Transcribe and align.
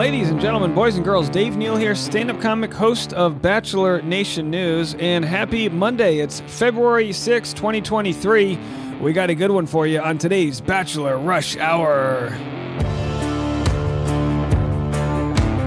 Ladies 0.00 0.30
and 0.30 0.40
gentlemen, 0.40 0.74
boys 0.74 0.96
and 0.96 1.04
girls, 1.04 1.28
Dave 1.28 1.58
Neal 1.58 1.76
here, 1.76 1.94
stand 1.94 2.30
up 2.30 2.40
comic, 2.40 2.72
host 2.72 3.12
of 3.12 3.42
Bachelor 3.42 4.00
Nation 4.00 4.48
News, 4.48 4.94
and 4.94 5.22
happy 5.22 5.68
Monday. 5.68 6.20
It's 6.20 6.40
February 6.40 7.12
6, 7.12 7.52
2023. 7.52 8.58
We 8.98 9.12
got 9.12 9.28
a 9.28 9.34
good 9.34 9.50
one 9.50 9.66
for 9.66 9.86
you 9.86 10.00
on 10.00 10.16
today's 10.16 10.58
Bachelor 10.58 11.18
Rush 11.18 11.58
Hour. 11.58 12.30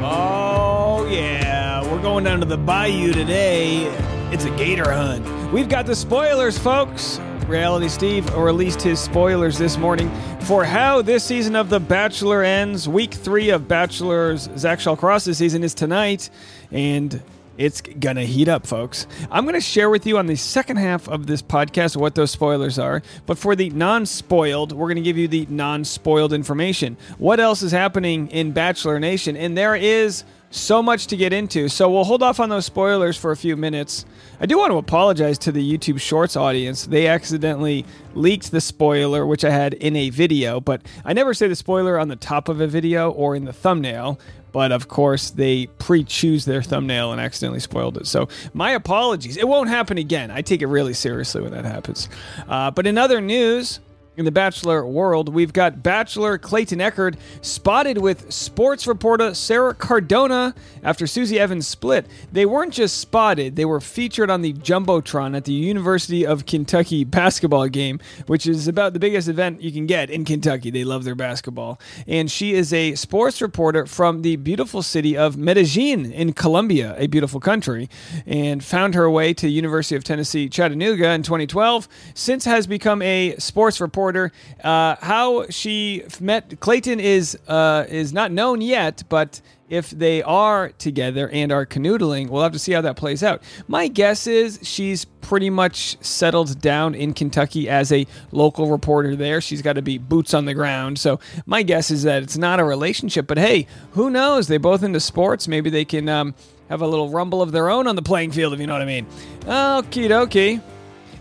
Oh, 0.03 1.07
yeah, 1.11 1.83
we're 1.83 2.01
going 2.01 2.23
down 2.23 2.39
to 2.39 2.47
the 2.47 2.57
bayou 2.57 3.13
today. 3.13 3.83
It's 4.31 4.45
a 4.45 4.55
gator 4.57 4.91
hunt. 4.91 5.53
We've 5.53 5.69
got 5.69 5.85
the 5.85 5.95
spoilers, 5.95 6.57
folks. 6.57 7.19
Reality 7.53 7.87
Steve 7.87 8.35
released 8.35 8.81
his 8.81 8.99
spoilers 8.99 9.59
this 9.59 9.77
morning 9.77 10.09
for 10.39 10.65
how 10.65 11.03
this 11.03 11.23
season 11.23 11.55
of 11.55 11.69
The 11.69 11.79
Bachelor 11.79 12.41
ends. 12.41 12.89
Week 12.89 13.13
three 13.13 13.51
of 13.51 13.67
Bachelor's 13.67 14.49
Zach 14.57 14.79
Shallcross's 14.79 15.37
season 15.37 15.63
is 15.63 15.75
tonight, 15.75 16.31
and 16.71 17.21
it's 17.59 17.81
gonna 17.81 18.25
heat 18.25 18.47
up, 18.47 18.65
folks. 18.65 19.05
I'm 19.29 19.45
gonna 19.45 19.61
share 19.61 19.91
with 19.91 20.07
you 20.07 20.17
on 20.17 20.25
the 20.25 20.35
second 20.35 20.77
half 20.77 21.07
of 21.07 21.27
this 21.27 21.43
podcast 21.43 21.95
what 21.95 22.15
those 22.15 22.31
spoilers 22.31 22.79
are. 22.79 23.03
But 23.27 23.37
for 23.37 23.55
the 23.55 23.69
non 23.69 24.07
spoiled, 24.07 24.71
we're 24.71 24.87
gonna 24.87 25.01
give 25.01 25.19
you 25.19 25.27
the 25.27 25.45
non 25.47 25.85
spoiled 25.85 26.33
information. 26.33 26.97
What 27.19 27.39
else 27.39 27.61
is 27.61 27.71
happening 27.71 28.29
in 28.29 28.51
Bachelor 28.51 28.99
Nation? 28.99 29.37
And 29.37 29.55
there 29.55 29.75
is 29.75 30.23
so 30.49 30.81
much 30.81 31.05
to 31.07 31.15
get 31.15 31.33
into. 31.33 31.69
So 31.69 31.87
we'll 31.91 32.03
hold 32.03 32.23
off 32.23 32.39
on 32.39 32.49
those 32.49 32.65
spoilers 32.65 33.15
for 33.15 33.29
a 33.29 33.37
few 33.37 33.55
minutes. 33.55 34.05
I 34.43 34.45
do 34.45 34.57
want 34.57 34.71
to 34.71 34.77
apologize 34.77 35.37
to 35.37 35.53
the 35.53 35.63
YouTube 35.63 36.01
Shorts 36.01 36.35
audience. 36.35 36.85
They 36.85 37.07
accidentally 37.07 37.85
leaked 38.13 38.51
the 38.51 38.59
spoiler, 38.59 39.25
which 39.25 39.45
I 39.45 39.51
had 39.51 39.73
in 39.75 39.95
a 39.95 40.09
video, 40.09 40.59
but 40.59 40.81
I 41.05 41.13
never 41.13 41.33
say 41.33 41.47
the 41.47 41.55
spoiler 41.55 41.97
on 41.97 42.09
the 42.09 42.17
top 42.17 42.49
of 42.49 42.59
a 42.59 42.67
video 42.67 43.09
or 43.09 43.37
in 43.37 43.45
the 43.45 43.53
thumbnail. 43.53 44.19
But 44.51 44.73
of 44.73 44.89
course, 44.89 45.29
they 45.29 45.67
pre 45.79 46.03
choose 46.03 46.43
their 46.43 46.61
thumbnail 46.61 47.13
and 47.13 47.21
accidentally 47.21 47.61
spoiled 47.61 47.95
it. 47.95 48.05
So, 48.05 48.27
my 48.53 48.71
apologies. 48.71 49.37
It 49.37 49.47
won't 49.47 49.69
happen 49.69 49.97
again. 49.97 50.29
I 50.29 50.41
take 50.41 50.61
it 50.61 50.67
really 50.67 50.93
seriously 50.93 51.41
when 51.41 51.53
that 51.53 51.63
happens. 51.63 52.09
Uh, 52.49 52.69
but 52.69 52.85
in 52.85 52.97
other 52.97 53.21
news, 53.21 53.79
in 54.15 54.25
the 54.25 54.31
Bachelor 54.31 54.85
world, 54.85 55.29
we've 55.33 55.53
got 55.53 55.81
Bachelor 55.81 56.37
Clayton 56.37 56.79
Echard 56.79 57.15
spotted 57.41 57.97
with 57.97 58.31
sports 58.31 58.85
reporter 58.85 59.33
Sarah 59.33 59.73
Cardona 59.73 60.53
after 60.83 61.07
Susie 61.07 61.39
Evans 61.39 61.67
split. 61.67 62.05
They 62.31 62.45
weren't 62.45 62.73
just 62.73 62.99
spotted, 62.99 63.55
they 63.55 63.65
were 63.65 63.81
featured 63.81 64.29
on 64.29 64.41
the 64.41 64.53
Jumbotron 64.53 65.35
at 65.35 65.45
the 65.45 65.53
University 65.53 66.25
of 66.25 66.45
Kentucky 66.45 67.03
basketball 67.03 67.67
game, 67.69 67.99
which 68.27 68.45
is 68.45 68.67
about 68.67 68.93
the 68.93 68.99
biggest 68.99 69.27
event 69.27 69.61
you 69.61 69.71
can 69.71 69.87
get 69.87 70.09
in 70.09 70.25
Kentucky. 70.25 70.69
They 70.69 70.83
love 70.83 71.03
their 71.03 71.15
basketball. 71.15 71.79
And 72.07 72.29
she 72.29 72.53
is 72.53 72.71
a 72.71 72.95
sports 72.95 73.41
reporter 73.41 73.87
from 73.87 74.21
the 74.21 74.35
beautiful 74.35 74.83
city 74.83 75.17
of 75.17 75.37
Medellin 75.37 76.11
in 76.11 76.33
Colombia, 76.33 76.95
a 76.99 77.07
beautiful 77.07 77.39
country, 77.39 77.89
and 78.27 78.63
found 78.63 78.93
her 78.93 79.09
way 79.09 79.33
to 79.33 79.49
University 79.49 79.95
of 79.95 80.03
Tennessee 80.03 80.49
Chattanooga 80.49 81.11
in 81.11 81.23
2012. 81.23 81.87
Since 82.13 82.45
has 82.45 82.67
become 82.67 83.01
a 83.01 83.35
sports 83.37 83.81
reporter 83.81 84.02
reporter. 84.03 84.31
Uh, 84.63 84.95
how 85.01 85.45
she 85.49 86.03
met 86.19 86.59
Clayton 86.59 86.99
is 86.99 87.37
uh, 87.47 87.85
is 87.87 88.13
not 88.13 88.31
known 88.31 88.61
yet, 88.61 89.03
but 89.09 89.41
if 89.69 89.89
they 89.89 90.21
are 90.21 90.69
together 90.69 91.29
and 91.29 91.51
are 91.51 91.65
canoodling, 91.65 92.29
we'll 92.29 92.43
have 92.43 92.51
to 92.51 92.59
see 92.59 92.73
how 92.73 92.81
that 92.81 92.95
plays 92.95 93.23
out. 93.23 93.41
My 93.67 93.87
guess 93.87 94.27
is 94.27 94.59
she's 94.61 95.05
pretty 95.05 95.49
much 95.49 95.97
settled 96.03 96.61
down 96.61 96.93
in 96.93 97.13
Kentucky 97.13 97.69
as 97.69 97.91
a 97.91 98.05
local 98.31 98.69
reporter 98.69 99.15
there. 99.15 99.41
She's 99.41 99.61
got 99.61 99.73
to 99.73 99.81
be 99.81 99.97
boots 99.97 100.33
on 100.33 100.45
the 100.45 100.53
ground. 100.53 100.99
So 100.99 101.19
my 101.45 101.63
guess 101.63 101.89
is 101.89 102.03
that 102.03 102.21
it's 102.21 102.37
not 102.37 102.59
a 102.59 102.63
relationship, 102.63 103.25
but 103.25 103.37
hey, 103.37 103.65
who 103.91 104.09
knows? 104.09 104.47
They're 104.47 104.59
both 104.59 104.83
into 104.83 104.99
sports. 104.99 105.47
Maybe 105.47 105.69
they 105.69 105.85
can 105.85 106.07
um, 106.07 106.35
have 106.69 106.81
a 106.81 106.87
little 106.87 107.09
rumble 107.09 107.41
of 107.41 107.51
their 107.51 107.69
own 107.69 107.87
on 107.87 107.95
the 107.95 108.03
playing 108.03 108.31
field, 108.31 108.53
if 108.53 108.59
you 108.59 108.67
know 108.67 108.73
what 108.73 108.81
I 108.81 108.85
mean. 108.85 109.07
Okie 109.45 110.09
dokie. 110.09 110.61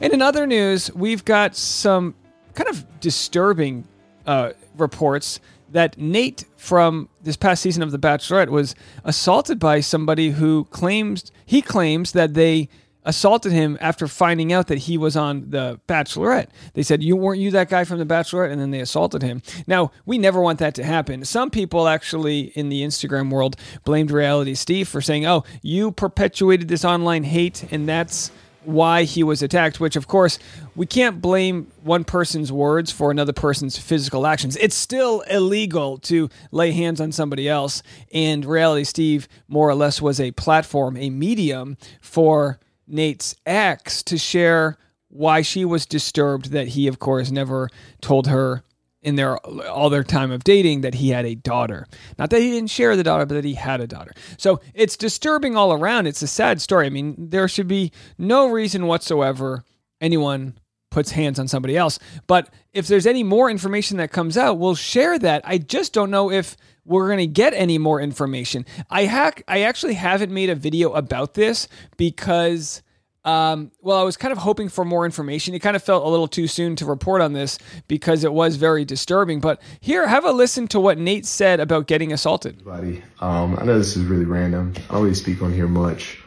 And 0.03 0.13
in 0.13 0.21
other 0.21 0.49
news, 0.49 0.93
we've 0.95 1.25
got 1.25 1.55
some 1.55 2.17
kind 2.55 2.69
of 2.69 3.01
disturbing 3.01 3.87
uh, 4.27 4.53
reports 4.77 5.41
that 5.71 5.99
Nate 5.99 6.45
from 6.57 7.09
this 7.23 7.37
past 7.37 7.63
season 7.63 7.83
of 7.83 7.91
The 7.91 7.99
Bachelorette 7.99 8.51
was 8.51 8.75
assaulted 9.05 9.59
by 9.59 9.81
somebody 9.81 10.31
who 10.31 10.65
claims 10.67 11.33
he 11.47 11.63
claims 11.63 12.13
that 12.13 12.35
they 12.35 12.69
assaulted 13.05 13.51
him 13.51 13.77
after 13.81 14.07
finding 14.07 14.53
out 14.53 14.69
that 14.69 14.79
he 14.79 14.97
was 14.97 15.17
on 15.17 15.51
The 15.51 15.81
Bachelorette. 15.89 16.49
They 16.75 16.83
said, 16.83 17.03
"You 17.03 17.17
weren't 17.17 17.41
you 17.41 17.51
that 17.51 17.69
guy 17.69 17.85
from 17.85 17.99
The 17.99 18.07
Bachelorette?" 18.07 18.53
and 18.53 18.61
then 18.61 18.71
they 18.71 18.81
assaulted 18.81 19.23
him. 19.23 19.43
Now, 19.67 19.91
we 20.07 20.19
never 20.19 20.41
want 20.41 20.59
that 20.61 20.75
to 20.77 20.85
happen. 20.85 21.25
Some 21.25 21.51
people 21.51 21.89
actually 21.89 22.53
in 22.55 22.69
the 22.69 22.83
Instagram 22.83 23.31
world 23.31 23.57
blamed 23.85 24.11
Reality 24.11 24.55
Steve 24.55 24.89
for 24.89 25.01
saying, 25.01 25.27
"Oh, 25.27 25.43
you 25.63 25.91
perpetuated 25.91 26.69
this 26.69 26.85
online 26.85 27.25
hate 27.25 27.65
and 27.73 27.89
that's 27.89 28.31
why 28.65 29.05
he 29.05 29.23
was 29.23 29.43
attacked, 29.43 29.81
which 29.81 29.97
of 29.97 30.07
course 30.07 30.39
we 30.75 30.87
can't 30.87 31.21
blame 31.21 31.71
one 31.83 32.05
person's 32.05 32.53
words 32.53 32.91
for 32.91 33.11
another 33.11 33.33
person's 33.33 33.79
physical 33.79 34.27
actions. 34.27 34.57
It's 34.57 34.77
still 34.77 35.21
illegal 35.23 35.99
to 35.99 36.29
lay 36.51 36.73
hands 36.73 37.01
on 37.01 37.13
somebody 37.13 37.49
else. 37.49 37.83
And 38.13 38.45
Reality 38.45 38.85
Steve 38.85 39.29
more 39.49 39.69
or 39.69 39.75
less 39.75 40.01
was 40.01 40.21
a 40.21 40.31
platform, 40.33 40.97
a 40.97 41.11
medium 41.11 41.77
for 42.01 42.59
Nate's 42.87 43.35
ex 43.47 44.03
to 44.05 44.19
share 44.19 44.77
why 45.09 45.43
she 45.43 45.65
was 45.65 45.85
disturbed 45.87 46.51
that 46.53 46.69
he, 46.69 46.87
of 46.89 46.99
course, 46.99 47.31
never 47.31 47.69
told 48.01 48.29
her 48.29 48.63
in 49.03 49.17
their 49.17 49.37
all 49.39 49.91
their 49.91 50.05
time 50.05 50.31
of 50.31 50.45
dating 50.45 50.83
that 50.83 50.95
he 50.95 51.11
had 51.11 51.25
a 51.27 51.35
daughter. 51.35 51.87
Not 52.19 52.31
that 52.31 52.41
he 52.41 52.51
didn't 52.51 52.71
share 52.71 52.97
the 52.97 53.03
daughter, 53.03 53.27
but 53.27 53.35
that 53.35 53.45
he 53.45 53.55
had 53.55 53.81
a 53.81 53.87
daughter. 53.87 54.13
So 54.39 54.61
it's 54.75 54.97
disturbing 54.97 55.57
all 55.57 55.73
around. 55.73 56.07
It's 56.07 56.23
a 56.23 56.29
sad 56.29 56.61
story. 56.61 56.87
I 56.87 56.91
mean, 56.91 57.17
there 57.19 57.49
should 57.49 57.69
be 57.69 57.93
no 58.17 58.51
reason 58.51 58.87
whatsoever 58.87 59.65
anyone 60.01 60.59
puts 60.91 61.11
hands 61.11 61.39
on 61.39 61.49
somebody 61.49 61.77
else. 61.77 61.99
But 62.27 62.53
if 62.73 62.87
there's 62.87 63.07
any 63.07 63.23
more 63.23 63.51
information 63.51 63.97
that 63.97 64.13
comes 64.13 64.37
out, 64.37 64.59
we'll 64.59 64.75
share 64.75 65.19
that. 65.19 65.43
I 65.45 65.59
just 65.59 65.93
don't 65.93 66.11
know 66.11 66.31
if 66.31 66.57
we're 66.85 67.07
going 67.07 67.19
to 67.19 67.27
get 67.27 67.55
any 67.55 67.79
more 67.79 68.01
information. 68.01 68.67
I 68.91 69.05
hack 69.05 69.43
I 69.49 69.63
actually 69.63 69.95
haven't 69.95 70.33
made 70.33 70.51
a 70.51 70.55
video 70.55 70.93
about 70.93 71.35
this 71.35 71.67
because 71.97 72.83
um, 73.25 73.71
well, 73.81 73.99
I 73.99 74.03
was 74.03 74.17
kind 74.17 74.33
of 74.33 74.39
hoping 74.39 74.69
for 74.69 74.85
more 74.85 75.05
information. 75.05 75.55
It 75.55 75.61
kind 75.61 75.77
of 75.77 75.83
felt 75.83 76.05
a 76.05 76.09
little 76.09 76.27
too 76.27 76.49
soon 76.49 76.75
to 76.77 76.85
report 76.85 77.23
on 77.23 77.33
this 77.33 77.59
because 77.87 78.25
it 78.25 78.33
was 78.33 78.57
very 78.57 78.85
disturbing. 78.85 79.41
But 79.41 79.63
here, 79.81 80.07
have 80.07 80.25
a 80.25 80.33
listen 80.33 80.67
to 80.69 80.81
what 80.81 80.99
Nate 80.99 81.25
said 81.25 81.61
about 81.61 81.87
getting 81.87 82.13
assaulted. 82.13 82.65
Buddy, 82.65 83.03
um, 83.21 83.57
I 83.59 83.65
know 83.65 83.79
this 83.79 83.97
is 83.97 84.05
really 84.05 84.25
random. 84.25 84.75
I 84.89 84.95
don't 84.95 85.03
really 85.03 85.15
speak 85.15 85.41
on 85.41 85.53
here 85.53 85.69
much, 85.69 86.19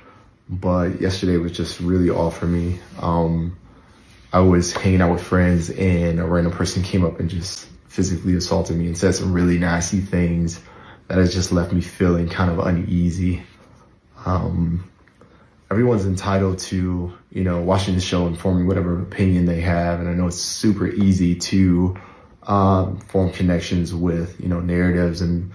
but 0.47 1.01
yesterday 1.01 1.37
was 1.37 1.51
just 1.51 1.81
really 1.81 2.09
off 2.09 2.37
for 2.37 2.47
me. 2.47 2.79
Um, 3.01 3.57
I 4.31 4.39
was 4.39 4.71
hanging 4.71 5.01
out 5.01 5.11
with 5.11 5.23
friends, 5.23 5.69
and 5.71 6.19
a 6.19 6.25
random 6.25 6.53
person 6.53 6.81
came 6.81 7.03
up 7.03 7.19
and 7.19 7.29
just 7.29 7.67
physically 7.87 8.35
assaulted 8.35 8.77
me 8.77 8.87
and 8.87 8.97
said 8.97 9.15
some 9.15 9.33
really 9.33 9.57
nasty 9.57 10.01
things 10.01 10.61
that 11.07 11.17
has 11.17 11.33
just 11.33 11.51
left 11.51 11.71
me 11.71 11.81
feeling 11.81 12.27
kind 12.27 12.51
of 12.51 12.59
uneasy. 12.59 13.43
Um, 14.25 14.89
everyone's 15.75 16.05
entitled 16.05 16.57
to, 16.57 17.11
you 17.31 17.43
know, 17.43 17.59
watching 17.59 17.95
the 17.95 17.99
show 17.99 18.27
and 18.27 18.39
forming 18.39 18.65
whatever 18.65 19.01
opinion 19.01 19.45
they 19.45 19.59
have. 19.59 19.99
And 19.99 20.07
I 20.07 20.13
know 20.13 20.27
it's 20.27 20.39
super 20.39 20.87
easy 20.87 21.35
to 21.35 21.97
um, 22.43 22.97
form 22.99 23.33
connections 23.33 23.93
with, 23.93 24.39
you 24.39 24.47
know, 24.47 24.61
narratives 24.61 25.19
and 25.19 25.51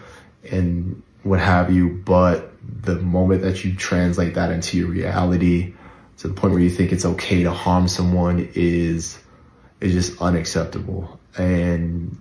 and 0.50 1.03
what 1.22 1.41
have 1.41 1.72
you. 1.72 2.03
But 2.04 2.53
the 2.82 2.97
moment 2.97 3.41
that 3.41 3.64
you 3.64 3.75
translate 3.75 4.34
that 4.34 4.53
into 4.53 4.76
your 4.76 4.88
reality 4.88 5.72
to 6.19 6.28
the 6.28 6.34
point 6.34 6.53
where 6.53 6.62
you 6.62 6.69
think 6.69 6.92
it's 6.92 7.06
okay 7.06 7.42
to 7.44 7.50
harm 7.50 7.88
someone 7.88 8.47
is 8.54 9.19
is 9.80 9.94
just 9.94 10.20
unacceptable 10.20 11.19
and 11.38 12.14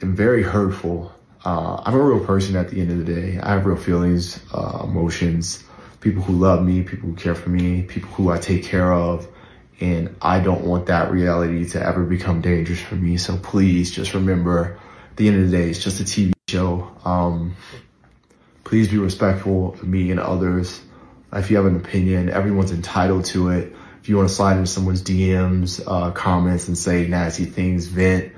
and 0.00 0.16
very 0.16 0.44
hurtful. 0.44 1.12
Uh, 1.44 1.82
I'm 1.84 1.94
a 1.94 2.00
real 2.00 2.24
person 2.24 2.54
at 2.54 2.70
the 2.70 2.80
end 2.80 2.92
of 2.92 3.04
the 3.04 3.12
day. 3.12 3.40
I 3.40 3.50
have 3.54 3.66
real 3.66 3.74
feelings, 3.76 4.38
uh, 4.54 4.82
emotions 4.84 5.64
people 6.02 6.22
who 6.22 6.34
love 6.34 6.62
me, 6.62 6.82
people 6.82 7.08
who 7.08 7.14
care 7.14 7.34
for 7.34 7.48
me, 7.48 7.82
people 7.82 8.10
who 8.10 8.30
I 8.30 8.38
take 8.38 8.64
care 8.64 8.92
of. 8.92 9.26
And 9.80 10.14
I 10.20 10.40
don't 10.40 10.62
want 10.64 10.86
that 10.86 11.10
reality 11.10 11.68
to 11.70 11.84
ever 11.84 12.04
become 12.04 12.40
dangerous 12.40 12.80
for 12.80 12.96
me. 12.96 13.16
So 13.16 13.36
please 13.36 13.90
just 13.90 14.12
remember 14.12 14.78
at 15.10 15.16
the 15.16 15.28
end 15.28 15.42
of 15.42 15.50
the 15.50 15.56
day, 15.56 15.70
it's 15.70 15.82
just 15.82 16.00
a 16.00 16.04
TV 16.04 16.32
show. 16.48 16.90
Um, 17.04 17.56
please 18.64 18.88
be 18.88 18.98
respectful 18.98 19.74
of 19.74 19.84
me 19.84 20.10
and 20.10 20.20
others. 20.20 20.80
If 21.32 21.50
you 21.50 21.56
have 21.56 21.66
an 21.66 21.76
opinion, 21.76 22.28
everyone's 22.28 22.72
entitled 22.72 23.24
to 23.26 23.48
it. 23.50 23.74
If 24.02 24.08
you 24.08 24.16
want 24.16 24.28
to 24.28 24.34
slide 24.34 24.56
into 24.56 24.66
someone's 24.66 25.02
DMs, 25.02 25.82
uh, 25.86 26.10
comments 26.10 26.66
and 26.66 26.76
say 26.76 27.06
nasty 27.06 27.44
things, 27.44 27.86
vent, 27.86 28.32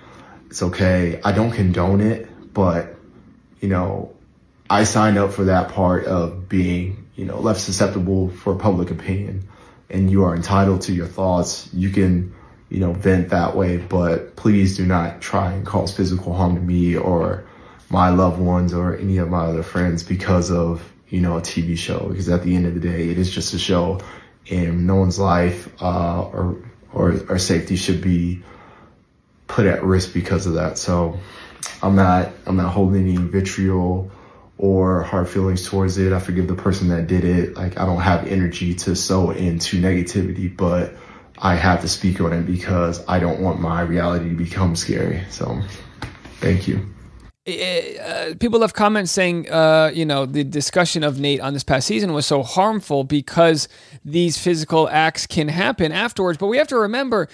it's 0.51 0.63
okay. 0.63 1.21
I 1.25 1.33
don't 1.33 1.51
condone 1.51 2.01
it, 2.01 2.53
but 2.53 2.95
you 3.61 3.69
know, 3.69 4.15
I 4.69 4.85
signed 4.85 5.17
up 5.17 5.33
for 5.33 5.45
that 5.45 5.71
part 5.71 6.05
of 6.05 6.49
being 6.49 7.04
you 7.17 7.25
know, 7.25 7.39
left 7.39 7.61
susceptible 7.61 8.31
for 8.31 8.55
public 8.55 8.91
opinion 8.91 9.47
and 9.91 10.11
you 10.11 10.25
are 10.25 10.35
entitled 10.35 10.83
to 10.83 10.93
your 10.93 11.07
thoughts. 11.07 11.69
You 11.73 11.91
can, 11.91 12.35
you 12.69 12.81
know, 12.81 12.93
vent 12.93 13.31
that 13.31 13.57
way, 13.57 13.77
but 13.77 14.37
please 14.37 14.77
do 14.77 14.85
not 14.85 15.21
try 15.21 15.53
and 15.53 15.65
cause 15.65 15.95
physical 15.95 16.35
harm 16.35 16.57
to 16.57 16.61
me 16.61 16.97
or 16.97 17.45
my 17.91 18.09
loved 18.09 18.41
ones 18.41 18.73
or 18.73 18.97
any 18.97 19.19
of 19.19 19.29
my 19.29 19.45
other 19.45 19.63
friends 19.63 20.03
because 20.03 20.51
of 20.51 20.91
you 21.09 21.21
know 21.21 21.37
a 21.37 21.41
TV 21.41 21.77
show. 21.77 22.09
Because 22.09 22.29
at 22.29 22.43
the 22.43 22.57
end 22.57 22.67
of 22.67 22.75
the 22.75 22.81
day, 22.81 23.09
it 23.09 23.19
is 23.19 23.31
just 23.31 23.55
a 23.55 23.59
show, 23.59 24.01
and 24.51 24.87
no 24.87 24.97
one's 24.97 25.19
life 25.19 25.71
uh, 25.83 26.23
or 26.23 26.57
or 26.93 27.21
or 27.29 27.39
safety 27.39 27.77
should 27.77 28.01
be 28.01 28.43
put 29.47 29.67
at 29.67 29.85
risk 29.85 30.13
because 30.13 30.47
of 30.47 30.55
that. 30.55 30.79
So 30.79 31.21
I'm 31.83 31.95
not 31.95 32.31
I'm 32.47 32.57
not 32.57 32.73
holding 32.73 33.03
any 33.03 33.17
vitriol 33.17 34.11
or 34.59 35.03
hard 35.03 35.29
feelings 35.29 35.69
towards 35.69 35.99
it. 35.99 36.13
I 36.13 36.21
forgive 36.21 36.47
the 36.47 36.55
person 36.55 36.89
that 36.89 37.07
did 37.07 37.25
it. 37.25 37.57
Like 37.57 37.79
I 37.79 37.87
don't 37.87 38.01
have 38.01 38.27
energy 38.27 38.75
to 38.75 38.95
sow 38.95 39.31
into 39.31 39.81
negativity, 39.81 40.55
but 40.55 40.95
I 41.39 41.57
have 41.57 41.81
to 41.81 41.89
speak 41.89 42.21
on 42.21 42.33
it 42.33 42.47
because 42.47 43.05
I 43.09 43.19
don't 43.19 43.41
want 43.41 43.61
my 43.61 43.83
reality 43.83 44.29
to 44.29 44.37
become 44.37 44.77
scary. 44.77 45.25
So 45.31 45.61
thank 46.41 46.69
you. 46.69 46.94
Uh, 47.47 48.33
people 48.41 48.63
have 48.63 48.73
comments 48.73 49.13
saying, 49.13 49.51
uh, 49.51 49.91
you 49.93 50.07
know, 50.07 50.25
the 50.25 50.43
discussion 50.43 51.05
of 51.05 51.21
Nate 51.21 51.43
on 51.43 51.53
this 51.53 51.63
past 51.63 51.87
season 51.87 52.15
was 52.15 52.25
so 52.25 52.43
harmful 52.43 53.05
because 53.05 53.69
these 54.03 54.39
physical 54.39 54.89
acts 54.89 55.27
can 55.27 55.49
happen 55.49 55.93
afterwards. 55.93 56.39
But 56.39 56.47
we 56.47 56.57
have 56.57 56.69
to 56.69 56.79
remember, 56.79 57.29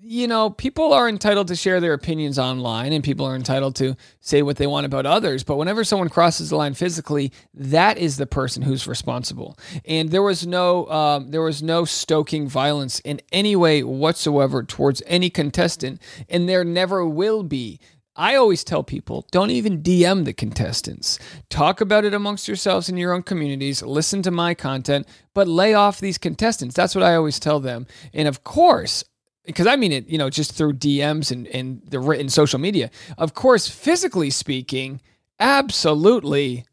you 0.00 0.26
know, 0.26 0.50
people 0.50 0.92
are 0.92 1.08
entitled 1.08 1.46
to 1.46 1.54
share 1.54 1.78
their 1.78 1.92
opinions 1.92 2.40
online 2.40 2.92
and 2.92 3.04
people 3.04 3.24
are 3.24 3.36
entitled 3.36 3.76
to 3.76 3.94
say 4.18 4.42
what 4.42 4.56
they 4.56 4.66
want 4.66 4.84
about 4.84 5.06
others. 5.06 5.44
But 5.44 5.58
whenever 5.58 5.84
someone 5.84 6.08
crosses 6.08 6.50
the 6.50 6.56
line 6.56 6.74
physically, 6.74 7.30
that 7.54 7.98
is 7.98 8.16
the 8.16 8.26
person 8.26 8.62
who's 8.62 8.88
responsible. 8.88 9.56
And 9.84 10.10
there 10.10 10.24
was 10.24 10.44
no, 10.44 10.88
um, 10.88 11.30
there 11.30 11.40
was 11.42 11.62
no 11.62 11.84
stoking 11.84 12.48
violence 12.48 12.98
in 12.98 13.20
any 13.30 13.54
way 13.54 13.84
whatsoever 13.84 14.64
towards 14.64 15.04
any 15.06 15.30
contestant, 15.30 16.02
and 16.28 16.48
there 16.48 16.64
never 16.64 17.06
will 17.06 17.44
be. 17.44 17.78
I 18.14 18.34
always 18.34 18.62
tell 18.62 18.82
people 18.82 19.26
don't 19.30 19.50
even 19.50 19.82
DM 19.82 20.24
the 20.24 20.34
contestants. 20.34 21.18
Talk 21.48 21.80
about 21.80 22.04
it 22.04 22.12
amongst 22.12 22.46
yourselves 22.46 22.88
in 22.88 22.96
your 22.96 23.12
own 23.12 23.22
communities. 23.22 23.82
Listen 23.82 24.20
to 24.22 24.30
my 24.30 24.54
content, 24.54 25.06
but 25.32 25.48
lay 25.48 25.72
off 25.72 25.98
these 25.98 26.18
contestants. 26.18 26.74
That's 26.74 26.94
what 26.94 27.04
I 27.04 27.14
always 27.14 27.38
tell 27.40 27.58
them. 27.58 27.86
And 28.12 28.28
of 28.28 28.44
course, 28.44 29.02
because 29.44 29.66
I 29.66 29.76
mean 29.76 29.92
it, 29.92 30.08
you 30.08 30.18
know, 30.18 30.30
just 30.30 30.52
through 30.52 30.74
DMs 30.74 31.30
and, 31.30 31.46
and 31.48 31.82
the 31.86 31.98
written 31.98 32.28
social 32.28 32.58
media. 32.58 32.90
Of 33.16 33.34
course, 33.34 33.66
physically 33.68 34.30
speaking, 34.30 35.00
absolutely 35.40 36.66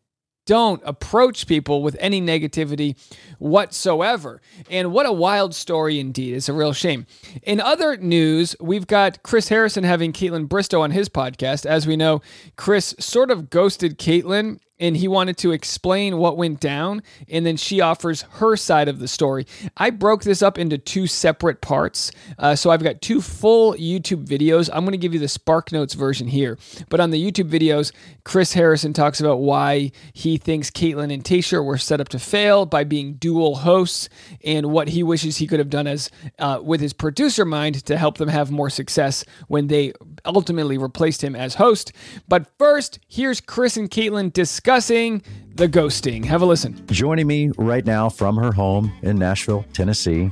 don't 0.50 0.82
approach 0.84 1.46
people 1.46 1.84
with 1.84 1.96
any 2.00 2.20
negativity 2.20 2.96
whatsoever. 3.38 4.42
And 4.68 4.92
what 4.92 5.06
a 5.06 5.12
wild 5.12 5.54
story 5.54 6.00
indeed. 6.00 6.34
It's 6.34 6.50
a 6.50 6.54
real 6.54 6.74
shame. 6.74 7.06
In 7.44 7.62
other 7.62 7.98
news, 7.98 8.56
we've 8.60 8.88
got 8.88 9.22
Chris 9.22 9.50
Harrison 9.50 9.84
having 9.84 10.12
Kaitlyn 10.12 10.48
Bristowe 10.48 10.82
on 10.82 10.90
his 10.90 11.08
podcast. 11.08 11.68
As 11.68 11.86
we 11.86 11.96
know, 11.96 12.24
Chris 12.56 12.96
sort 13.00 13.30
of 13.30 13.52
ghosted 13.52 14.00
Kaitlyn 14.00 14.58
and 14.80 14.96
he 14.96 15.08
wanted 15.08 15.38
to 15.38 15.52
explain 15.52 16.18
what 16.18 16.38
went 16.38 16.60
down 16.60 17.04
and 17.28 17.46
then 17.46 17.58
she 17.58 17.82
offers 17.82 18.22
her 18.34 18.56
side 18.56 18.88
of 18.88 19.00
the 19.00 19.08
story. 19.08 19.46
I 19.78 19.90
broke 19.90 20.24
this 20.24 20.42
up 20.42 20.58
into 20.58 20.78
two 20.78 21.08
separate 21.08 21.62
parts 21.62 22.12
uh, 22.38 22.56
so 22.56 22.70
i've 22.70 22.84
got 22.84 23.02
two 23.02 23.22
full 23.22 23.74
youtube 23.74 24.26
videos. 24.26 24.70
I'm 24.72 24.82
going 24.82 24.92
to 24.92 24.98
give 24.98 25.14
you 25.14 25.20
the 25.20 25.28
spark 25.28 25.72
notes 25.72 25.94
version 25.94 26.28
here 26.28 26.58
but 26.90 27.00
on 27.00 27.10
the 27.10 27.32
youtube 27.32 27.50
videos 27.50 27.92
chris 28.24 28.54
harrison 28.54 28.94
talks 28.94 29.20
about 29.20 29.40
why 29.40 29.92
he 30.14 30.38
thinks 30.38 30.70
kaitlyn 30.72 31.14
and 31.14 31.24
tayshia 31.24 31.64
were 31.64 31.78
set 31.78 32.00
up 32.00 32.10
to 32.10 32.20
fail 32.20 32.66
by 32.66 32.84
being 32.84 33.14
dual 33.14 33.58
hosts 33.58 34.10
and 34.44 34.68
what 34.72 34.88
he 34.90 35.04
wishes 35.04 35.38
he 35.38 35.48
could 35.48 35.60
have 35.60 35.70
done 35.70 35.88
as 35.88 36.10
uh, 36.40 36.60
with 36.64 36.80
his 36.80 36.94
producer 36.94 37.46
mind 37.46 37.84
to 37.86 37.98
help 37.98 38.18
them 38.18 38.30
have 38.30 38.52
more 38.52 38.70
success 38.70 39.26
when 39.48 39.68
they 39.68 39.92
ultimately 40.26 40.78
replaced 40.78 41.24
him 41.24 41.36
as 41.36 41.56
host. 41.56 41.92
But 42.28 42.48
first 42.58 43.00
here's 43.08 43.42
chris 43.42 43.78
and 43.78 43.90
kaitlyn 43.90 44.32
discussing 44.32 44.69
discussing 44.70 45.24
the 45.56 45.68
ghosting. 45.68 46.24
Have 46.26 46.44
a 46.44 46.46
listen. 46.46 46.80
Joining 46.92 47.26
me 47.26 47.50
right 47.58 47.84
now 47.84 48.08
from 48.08 48.38
her 48.38 48.52
home 48.52 48.94
in 49.02 49.18
Nashville, 49.18 49.66
Tennessee, 49.74 50.30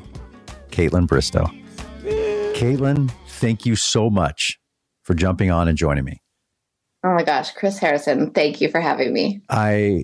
Kaitlyn 0.69 1.07
Bristowe. 1.07 1.49
Kaitlyn, 2.53 3.09
thank 3.27 3.65
you 3.65 3.75
so 3.75 4.11
much 4.11 4.59
for 5.01 5.15
jumping 5.15 5.49
on 5.49 5.67
and 5.67 5.75
joining 5.75 6.03
me. 6.03 6.21
Oh 7.03 7.15
my 7.15 7.23
gosh, 7.23 7.51
Chris 7.53 7.79
Harrison, 7.79 8.29
thank 8.29 8.61
you 8.61 8.69
for 8.69 8.79
having 8.79 9.11
me. 9.11 9.41
I 9.49 10.03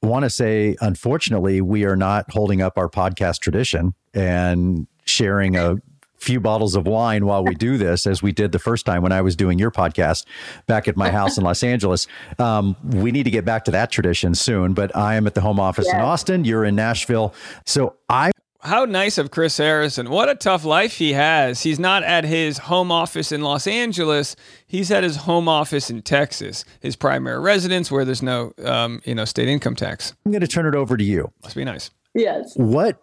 want 0.00 0.22
to 0.22 0.30
say, 0.30 0.76
unfortunately, 0.80 1.60
we 1.60 1.84
are 1.84 1.96
not 1.96 2.30
holding 2.30 2.62
up 2.62 2.78
our 2.78 2.88
podcast 2.88 3.40
tradition 3.40 3.92
and 4.14 4.86
sharing 5.04 5.54
a 5.54 5.76
few 6.18 6.40
bottles 6.40 6.74
of 6.74 6.86
wine 6.86 7.26
while 7.26 7.44
we 7.44 7.54
do 7.54 7.76
this, 7.76 8.06
as 8.06 8.22
we 8.22 8.32
did 8.32 8.52
the 8.52 8.58
first 8.58 8.86
time 8.86 9.02
when 9.02 9.12
I 9.12 9.20
was 9.20 9.36
doing 9.36 9.58
your 9.58 9.70
podcast 9.70 10.24
back 10.66 10.88
at 10.88 10.96
my 10.96 11.10
house 11.10 11.38
in 11.38 11.44
Los 11.44 11.62
Angeles. 11.62 12.06
Um, 12.38 12.76
we 12.82 13.12
need 13.12 13.24
to 13.24 13.30
get 13.30 13.44
back 13.44 13.64
to 13.66 13.70
that 13.72 13.90
tradition 13.90 14.34
soon, 14.34 14.74
but 14.74 14.94
I 14.96 15.14
am 15.14 15.26
at 15.26 15.34
the 15.34 15.40
home 15.40 15.60
office 15.60 15.88
in 15.88 16.00
Austin. 16.00 16.44
You're 16.44 16.64
in 16.64 16.74
Nashville. 16.74 17.34
So 17.64 17.96
I. 18.08 18.32
How 18.60 18.84
nice 18.84 19.16
of 19.16 19.30
Chris 19.30 19.58
Harrison. 19.58 20.10
What 20.10 20.28
a 20.28 20.34
tough 20.34 20.64
life 20.64 20.96
he 20.96 21.12
has. 21.12 21.62
He's 21.62 21.78
not 21.78 22.02
at 22.02 22.24
his 22.24 22.58
home 22.58 22.90
office 22.90 23.30
in 23.30 23.42
Los 23.42 23.66
Angeles. 23.68 24.34
He's 24.66 24.90
at 24.90 25.04
his 25.04 25.16
home 25.16 25.48
office 25.48 25.88
in 25.88 26.02
Texas, 26.02 26.64
his 26.80 26.96
primary 26.96 27.38
residence 27.38 27.92
where 27.92 28.04
there's 28.04 28.22
no, 28.22 28.52
um, 28.64 29.02
you 29.04 29.14
know, 29.14 29.24
state 29.24 29.48
income 29.48 29.76
tax. 29.76 30.14
I'm 30.24 30.32
going 30.32 30.40
to 30.40 30.48
turn 30.48 30.66
it 30.66 30.74
over 30.74 30.96
to 30.96 31.04
you. 31.04 31.30
Must 31.44 31.54
be 31.54 31.64
nice. 31.64 31.90
Yes. 32.12 32.54
What 32.56 33.00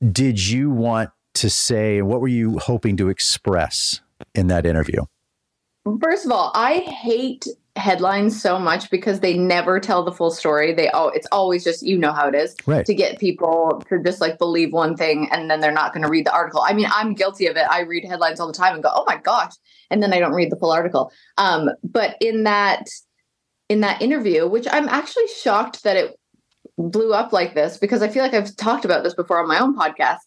did 0.00 0.46
you 0.46 0.70
want 0.70 1.10
to 1.34 1.50
say? 1.50 1.98
and 1.98 2.08
What 2.08 2.20
were 2.20 2.28
you 2.28 2.58
hoping 2.58 2.96
to 2.98 3.08
express 3.08 4.00
in 4.34 4.48
that 4.48 4.66
interview? 4.66 5.04
First 6.02 6.26
of 6.26 6.32
all, 6.32 6.52
I 6.54 6.78
hate 6.78 7.46
headlines 7.76 8.40
so 8.40 8.58
much 8.58 8.90
because 8.90 9.20
they 9.20 9.36
never 9.36 9.80
tell 9.80 10.04
the 10.04 10.12
full 10.12 10.30
story. 10.30 10.74
They 10.74 10.88
all 10.90 11.08
it's 11.10 11.26
always 11.32 11.64
just 11.64 11.82
you 11.82 11.96
know 11.96 12.12
how 12.12 12.28
it 12.28 12.34
is 12.34 12.54
right. 12.66 12.84
to 12.84 12.94
get 12.94 13.18
people 13.18 13.82
to 13.88 14.02
just 14.02 14.20
like 14.20 14.38
believe 14.38 14.72
one 14.72 14.96
thing 14.96 15.28
and 15.30 15.50
then 15.50 15.60
they're 15.60 15.72
not 15.72 15.94
going 15.94 16.02
to 16.02 16.10
read 16.10 16.26
the 16.26 16.32
article. 16.32 16.62
I 16.66 16.74
mean, 16.74 16.86
I'm 16.92 17.14
guilty 17.14 17.46
of 17.46 17.56
it. 17.56 17.64
I 17.70 17.80
read 17.80 18.04
headlines 18.04 18.40
all 18.40 18.46
the 18.46 18.52
time 18.52 18.74
and 18.74 18.82
go, 18.82 18.90
"Oh 18.92 19.04
my 19.06 19.16
gosh," 19.16 19.52
and 19.90 20.02
then 20.02 20.12
I 20.12 20.18
don't 20.18 20.34
read 20.34 20.50
the 20.50 20.56
full 20.56 20.72
article. 20.72 21.12
Um, 21.38 21.70
but 21.82 22.16
in 22.20 22.44
that 22.44 22.86
in 23.68 23.80
that 23.80 24.02
interview, 24.02 24.46
which 24.48 24.66
I'm 24.70 24.88
actually 24.88 25.28
shocked 25.28 25.84
that 25.84 25.96
it 25.96 26.16
blew 26.76 27.12
up 27.12 27.32
like 27.32 27.54
this 27.54 27.78
because 27.78 28.02
I 28.02 28.08
feel 28.08 28.22
like 28.22 28.34
I've 28.34 28.54
talked 28.56 28.84
about 28.84 29.04
this 29.04 29.14
before 29.14 29.40
on 29.40 29.48
my 29.48 29.58
own 29.58 29.76
podcast. 29.76 30.18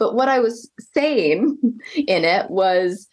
But 0.00 0.14
what 0.14 0.28
I 0.28 0.40
was 0.40 0.68
saying 0.94 1.58
in 1.94 2.24
it 2.24 2.50
was 2.50 3.06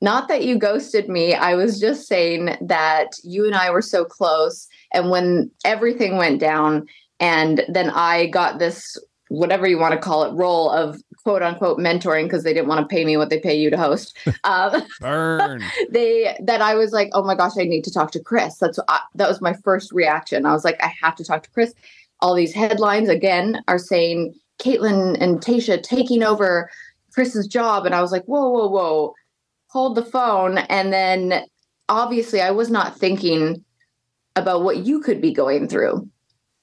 not 0.00 0.26
that 0.28 0.44
you 0.44 0.58
ghosted 0.58 1.08
me. 1.08 1.34
I 1.34 1.54
was 1.54 1.78
just 1.78 2.08
saying 2.08 2.56
that 2.62 3.12
you 3.22 3.46
and 3.46 3.54
I 3.54 3.70
were 3.70 3.82
so 3.82 4.04
close. 4.04 4.66
And 4.92 5.10
when 5.10 5.50
everything 5.64 6.16
went 6.16 6.40
down, 6.40 6.86
and 7.20 7.62
then 7.68 7.90
I 7.90 8.28
got 8.28 8.58
this, 8.58 8.96
whatever 9.28 9.66
you 9.66 9.78
want 9.78 9.92
to 9.92 10.00
call 10.00 10.24
it, 10.24 10.32
role 10.32 10.70
of 10.70 11.00
quote 11.22 11.42
unquote 11.42 11.78
mentoring 11.78 12.24
because 12.24 12.44
they 12.44 12.54
didn't 12.54 12.68
want 12.68 12.80
to 12.80 12.92
pay 12.92 13.04
me 13.04 13.18
what 13.18 13.28
they 13.28 13.38
pay 13.38 13.54
you 13.54 13.68
to 13.70 13.76
host. 13.76 14.16
Um, 14.44 14.82
Burn. 15.00 15.62
they 15.90 16.34
that 16.42 16.62
I 16.62 16.74
was 16.74 16.92
like, 16.92 17.10
oh 17.12 17.22
my 17.22 17.34
gosh, 17.34 17.58
I 17.58 17.64
need 17.64 17.84
to 17.84 17.92
talk 17.92 18.10
to 18.12 18.20
Chris. 18.20 18.56
That's 18.56 18.78
I, 18.88 19.00
that 19.16 19.28
was 19.28 19.42
my 19.42 19.52
first 19.52 19.92
reaction. 19.92 20.46
I 20.46 20.52
was 20.52 20.64
like, 20.64 20.82
I 20.82 20.90
have 21.02 21.14
to 21.16 21.24
talk 21.24 21.42
to 21.42 21.50
Chris. 21.50 21.74
All 22.20 22.34
these 22.34 22.54
headlines 22.54 23.10
again 23.10 23.62
are 23.68 23.78
saying 23.78 24.34
Kaitlyn 24.60 25.16
and 25.20 25.40
Tayshia 25.40 25.82
taking 25.82 26.22
over 26.22 26.70
Chris's 27.12 27.46
job. 27.46 27.86
And 27.86 27.94
I 27.94 28.00
was 28.00 28.12
like, 28.12 28.24
whoa, 28.24 28.48
whoa, 28.48 28.68
whoa, 28.68 29.14
hold 29.68 29.96
the 29.96 30.04
phone. 30.04 30.58
And 30.58 30.92
then 30.92 31.44
obviously 31.88 32.40
I 32.40 32.50
was 32.50 32.70
not 32.70 32.96
thinking 32.96 33.64
about 34.36 34.62
what 34.62 34.78
you 34.78 35.00
could 35.00 35.20
be 35.20 35.32
going 35.32 35.68
through. 35.68 36.08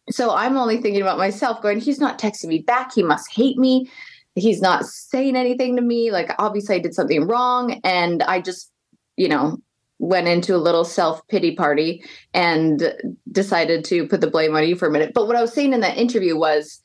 So 0.09 0.33
I'm 0.33 0.57
only 0.57 0.81
thinking 0.81 1.01
about 1.01 1.17
myself, 1.17 1.61
going, 1.61 1.81
he's 1.81 1.99
not 1.99 2.17
texting 2.17 2.45
me 2.45 2.59
back. 2.59 2.93
He 2.93 3.03
must 3.03 3.31
hate 3.31 3.57
me. 3.57 3.89
He's 4.35 4.61
not 4.61 4.85
saying 4.85 5.35
anything 5.35 5.75
to 5.75 5.81
me. 5.81 6.11
Like, 6.11 6.31
obviously, 6.39 6.75
I 6.75 6.79
did 6.79 6.93
something 6.93 7.27
wrong. 7.27 7.81
And 7.83 8.23
I 8.23 8.39
just, 8.39 8.71
you 9.17 9.27
know, 9.27 9.57
went 9.99 10.27
into 10.27 10.55
a 10.55 10.57
little 10.57 10.85
self 10.85 11.27
pity 11.27 11.55
party 11.55 12.03
and 12.33 12.93
decided 13.31 13.83
to 13.85 14.07
put 14.07 14.21
the 14.21 14.29
blame 14.29 14.55
on 14.55 14.65
you 14.65 14.75
for 14.75 14.87
a 14.87 14.91
minute. 14.91 15.11
But 15.13 15.27
what 15.27 15.35
I 15.35 15.41
was 15.41 15.51
saying 15.51 15.73
in 15.73 15.81
that 15.81 15.97
interview 15.97 16.37
was, 16.37 16.81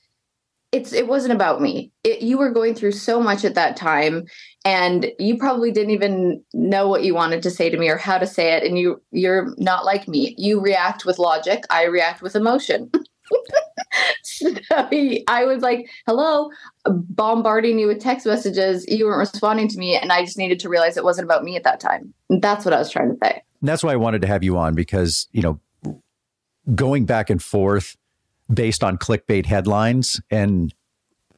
it's 0.73 0.95
it 0.95 1.07
wasn't 1.07 1.35
about 1.35 1.61
me. 1.61 1.93
It, 2.03 2.23
you 2.23 2.39
were 2.39 2.51
going 2.51 2.75
through 2.75 2.93
so 2.93 3.21
much 3.21 3.45
at 3.45 3.55
that 3.55 3.77
time, 3.77 4.25
and 4.65 5.13
you 5.19 5.37
probably 5.37 5.71
didn't 5.71 5.91
even 5.91 6.43
know 6.55 6.89
what 6.89 7.05
you 7.05 7.15
wanted 7.15 7.43
to 7.43 7.51
say 7.51 7.69
to 7.69 7.77
me 7.77 7.91
or 7.91 7.99
how 7.99 8.17
to 8.17 8.27
say 8.27 8.55
it. 8.55 8.65
And 8.65 8.79
you 8.79 9.01
you're 9.13 9.55
not 9.59 9.85
like 9.85 10.09
me. 10.09 10.35
You 10.39 10.61
react 10.61 11.05
with 11.05 11.19
logic. 11.19 11.65
I 11.69 11.85
react 11.85 12.23
with 12.23 12.35
emotion. 12.35 12.91
so 14.23 14.51
I 14.71 15.45
was 15.45 15.63
like, 15.63 15.91
"Hello," 16.07 16.51
bombarding 16.87 17.79
you 17.79 17.87
with 17.87 18.01
text 18.01 18.27
messages. 18.27 18.87
You 18.89 19.05
weren't 19.05 19.19
responding 19.19 19.69
to 19.69 19.79
me, 19.79 19.97
and 19.97 20.11
I 20.11 20.25
just 20.25 20.39
needed 20.39 20.59
to 20.61 20.71
realize 20.71 20.97
it 20.97 21.05
wasn't 21.05 21.27
about 21.27 21.45
me 21.45 21.55
at 21.57 21.65
that 21.65 21.81
time. 21.81 22.15
That's 22.31 22.65
what 22.65 22.73
I 22.73 22.79
was 22.79 22.91
trying 22.91 23.11
to 23.11 23.19
say. 23.23 23.43
And 23.61 23.69
that's 23.69 23.85
why 23.85 23.93
I 23.93 23.97
wanted 23.97 24.23
to 24.23 24.29
have 24.29 24.43
you 24.43 24.57
on 24.57 24.75
because 24.75 25.29
you 25.33 25.43
know, 25.43 25.61
going 26.75 27.05
back 27.05 27.29
and 27.29 27.43
forth 27.43 27.95
based 28.53 28.83
on 28.85 28.99
clickbait 28.99 29.47
headlines. 29.47 30.21
And 30.31 30.75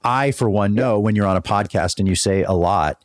I, 0.02 0.30
for 0.30 0.50
one, 0.50 0.74
know 0.74 0.98
when 1.00 1.14
you're 1.16 1.26
on 1.26 1.36
a 1.36 1.42
podcast 1.42 1.98
and 1.98 2.08
you 2.08 2.14
say 2.14 2.42
a 2.42 2.52
lot, 2.52 3.02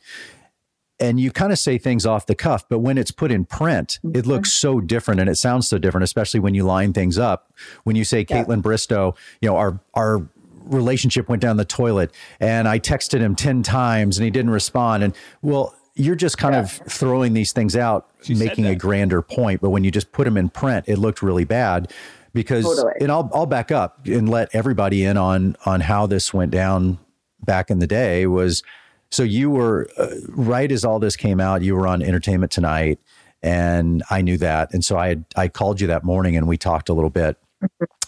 and 0.98 1.18
you 1.18 1.30
kind 1.30 1.50
of 1.50 1.58
say 1.58 1.78
things 1.78 2.04
off 2.04 2.26
the 2.26 2.34
cuff, 2.34 2.68
but 2.68 2.80
when 2.80 2.98
it's 2.98 3.10
put 3.10 3.32
in 3.32 3.46
print, 3.46 3.98
it 4.02 4.08
Mm-hmm. 4.08 4.28
looks 4.30 4.52
so 4.52 4.80
different 4.80 5.18
and 5.18 5.30
it 5.30 5.36
sounds 5.38 5.66
so 5.66 5.78
different, 5.78 6.04
especially 6.04 6.40
when 6.40 6.54
you 6.54 6.62
line 6.64 6.92
things 6.92 7.16
up. 7.18 7.54
When 7.84 7.96
you 7.96 8.04
say 8.04 8.18
Yeah. 8.28 8.44
Kaitlyn 8.44 8.60
Bristowe, 8.60 9.16
you 9.40 9.48
know, 9.48 9.56
our 9.56 9.80
our 9.94 10.28
relationship 10.66 11.26
went 11.28 11.40
down 11.40 11.56
the 11.56 11.64
toilet 11.64 12.14
and 12.38 12.68
I 12.68 12.78
texted 12.78 13.20
him 13.20 13.34
10 13.34 13.62
times 13.62 14.18
and 14.18 14.24
he 14.24 14.30
didn't 14.30 14.50
respond. 14.50 15.02
And 15.02 15.14
well, 15.40 15.74
you're 15.94 16.14
just 16.14 16.36
kind 16.38 16.54
of 16.54 16.70
throwing 16.70 17.32
these 17.32 17.52
things 17.52 17.74
out, 17.76 18.08
said 18.20 18.36
making 18.36 18.66
a 18.66 18.76
grander 18.76 19.22
point. 19.22 19.62
But 19.62 19.70
when 19.70 19.84
you 19.84 19.90
just 19.90 20.12
put 20.12 20.24
them 20.26 20.36
in 20.36 20.50
print, 20.50 20.84
it 20.86 20.98
looked 20.98 21.22
really 21.22 21.44
bad 21.44 21.90
because, 22.32 22.64
Totally. 22.64 22.94
and 23.00 23.10
I'll, 23.10 23.30
I'll 23.34 23.46
back 23.46 23.70
up 23.70 24.06
and 24.06 24.28
let 24.28 24.54
everybody 24.54 25.04
in 25.04 25.16
on, 25.16 25.56
on 25.66 25.80
how 25.80 26.06
this 26.06 26.32
went 26.32 26.50
down 26.50 26.98
back 27.44 27.70
in 27.70 27.78
the 27.78 27.86
day 27.86 28.26
was, 28.26 28.62
so 29.10 29.22
you 29.22 29.50
were 29.50 29.88
uh, 29.96 30.14
right 30.28 30.70
as 30.70 30.84
all 30.84 30.98
this 30.98 31.16
came 31.16 31.40
out, 31.40 31.62
you 31.62 31.74
were 31.74 31.86
on 31.86 32.02
Entertainment 32.02 32.52
Tonight, 32.52 33.00
and 33.42 34.02
I 34.10 34.22
knew 34.22 34.36
that, 34.38 34.72
and 34.72 34.84
so 34.84 34.96
I 34.96 35.08
had, 35.08 35.24
I 35.36 35.48
called 35.48 35.80
you 35.80 35.86
that 35.88 36.04
morning 36.04 36.36
and 36.36 36.46
we 36.46 36.56
talked 36.56 36.88
a 36.88 36.92
little 36.92 37.10
bit, 37.10 37.36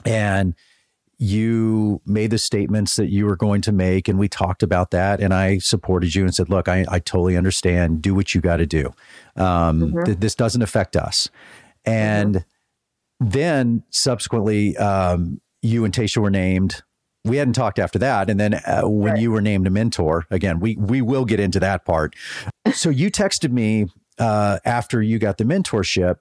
and 0.04 0.54
you 1.18 2.00
made 2.04 2.30
the 2.30 2.38
statements 2.38 2.96
that 2.96 3.08
you 3.08 3.26
were 3.26 3.36
going 3.36 3.60
to 3.62 3.70
make, 3.70 4.08
and 4.08 4.18
we 4.18 4.28
talked 4.28 4.62
about 4.62 4.90
that, 4.90 5.20
and 5.20 5.32
I 5.32 5.58
supported 5.58 6.14
you 6.14 6.24
and 6.24 6.34
said, 6.34 6.48
look, 6.50 6.66
I, 6.66 6.84
I 6.88 6.98
totally 6.98 7.36
understand. 7.36 8.02
Do 8.02 8.12
what 8.12 8.34
you 8.34 8.40
got 8.40 8.56
to 8.56 8.66
do. 8.66 8.92
Um, 9.36 9.94
th- 10.04 10.18
this 10.18 10.34
doesn't 10.34 10.62
affect 10.62 10.96
us, 10.96 11.28
and 11.84 12.44
then 13.30 13.82
subsequently, 13.90 14.76
um, 14.76 15.40
you 15.62 15.84
and 15.84 15.94
Tayshia 15.94 16.18
were 16.18 16.30
named. 16.30 16.82
We 17.24 17.36
hadn't 17.36 17.54
talked 17.54 17.78
after 17.78 17.98
that. 18.00 18.28
And 18.28 18.40
then 18.40 18.54
uh, 18.54 18.82
when 18.82 19.12
Right. 19.12 19.22
you 19.22 19.30
were 19.30 19.40
named 19.40 19.66
a 19.68 19.70
mentor 19.70 20.26
again 20.30 20.58
we 20.58 20.76
we 20.76 21.00
will 21.02 21.24
get 21.24 21.38
into 21.38 21.60
that 21.60 21.84
part. 21.84 22.16
So 22.72 22.90
you 22.90 23.10
texted 23.12 23.52
me 23.52 23.86
uh, 24.18 24.58
after 24.64 25.00
you 25.00 25.18
got 25.20 25.38
the 25.38 25.44
mentorship. 25.44 26.16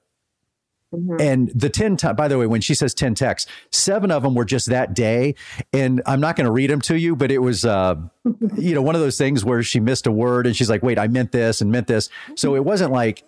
Mhm. 0.94 1.22
and 1.22 1.52
the 1.56 1.70
10 1.70 1.96
ti- 1.96 2.12
by 2.12 2.28
the 2.28 2.38
way 2.38 2.46
when 2.46 2.60
she 2.60 2.74
says 2.76 2.94
10 2.94 3.16
texts 3.16 3.50
seven 3.72 4.12
of 4.12 4.24
them 4.24 4.36
were 4.36 4.44
just 4.44 4.68
that 4.68 4.94
day. 4.94 5.36
And 5.72 6.02
i'm 6.06 6.20
not 6.20 6.36
going 6.36 6.44
to 6.48 6.52
read 6.52 6.70
them 6.70 6.82
to 6.82 7.00
you 7.00 7.16
but 7.16 7.32
it 7.32 7.38
was 7.38 7.64
uh, 7.64 7.96
you 8.58 8.76
know 8.76 8.82
one 8.82 8.94
of 8.96 9.00
those 9.00 9.18
things 9.18 9.46
where 9.46 9.64
she 9.64 9.80
missed 9.80 10.06
a 10.06 10.12
word 10.12 10.46
and 10.46 10.54
she's 10.54 10.70
like 10.70 10.84
wait 10.84 11.00
i 11.00 11.08
meant 11.08 11.32
this 11.32 11.62
and 11.62 11.72
meant 11.72 11.88
this. 11.88 12.10
So 12.36 12.56
it 12.58 12.66
wasn't 12.66 12.92
like 12.92 13.24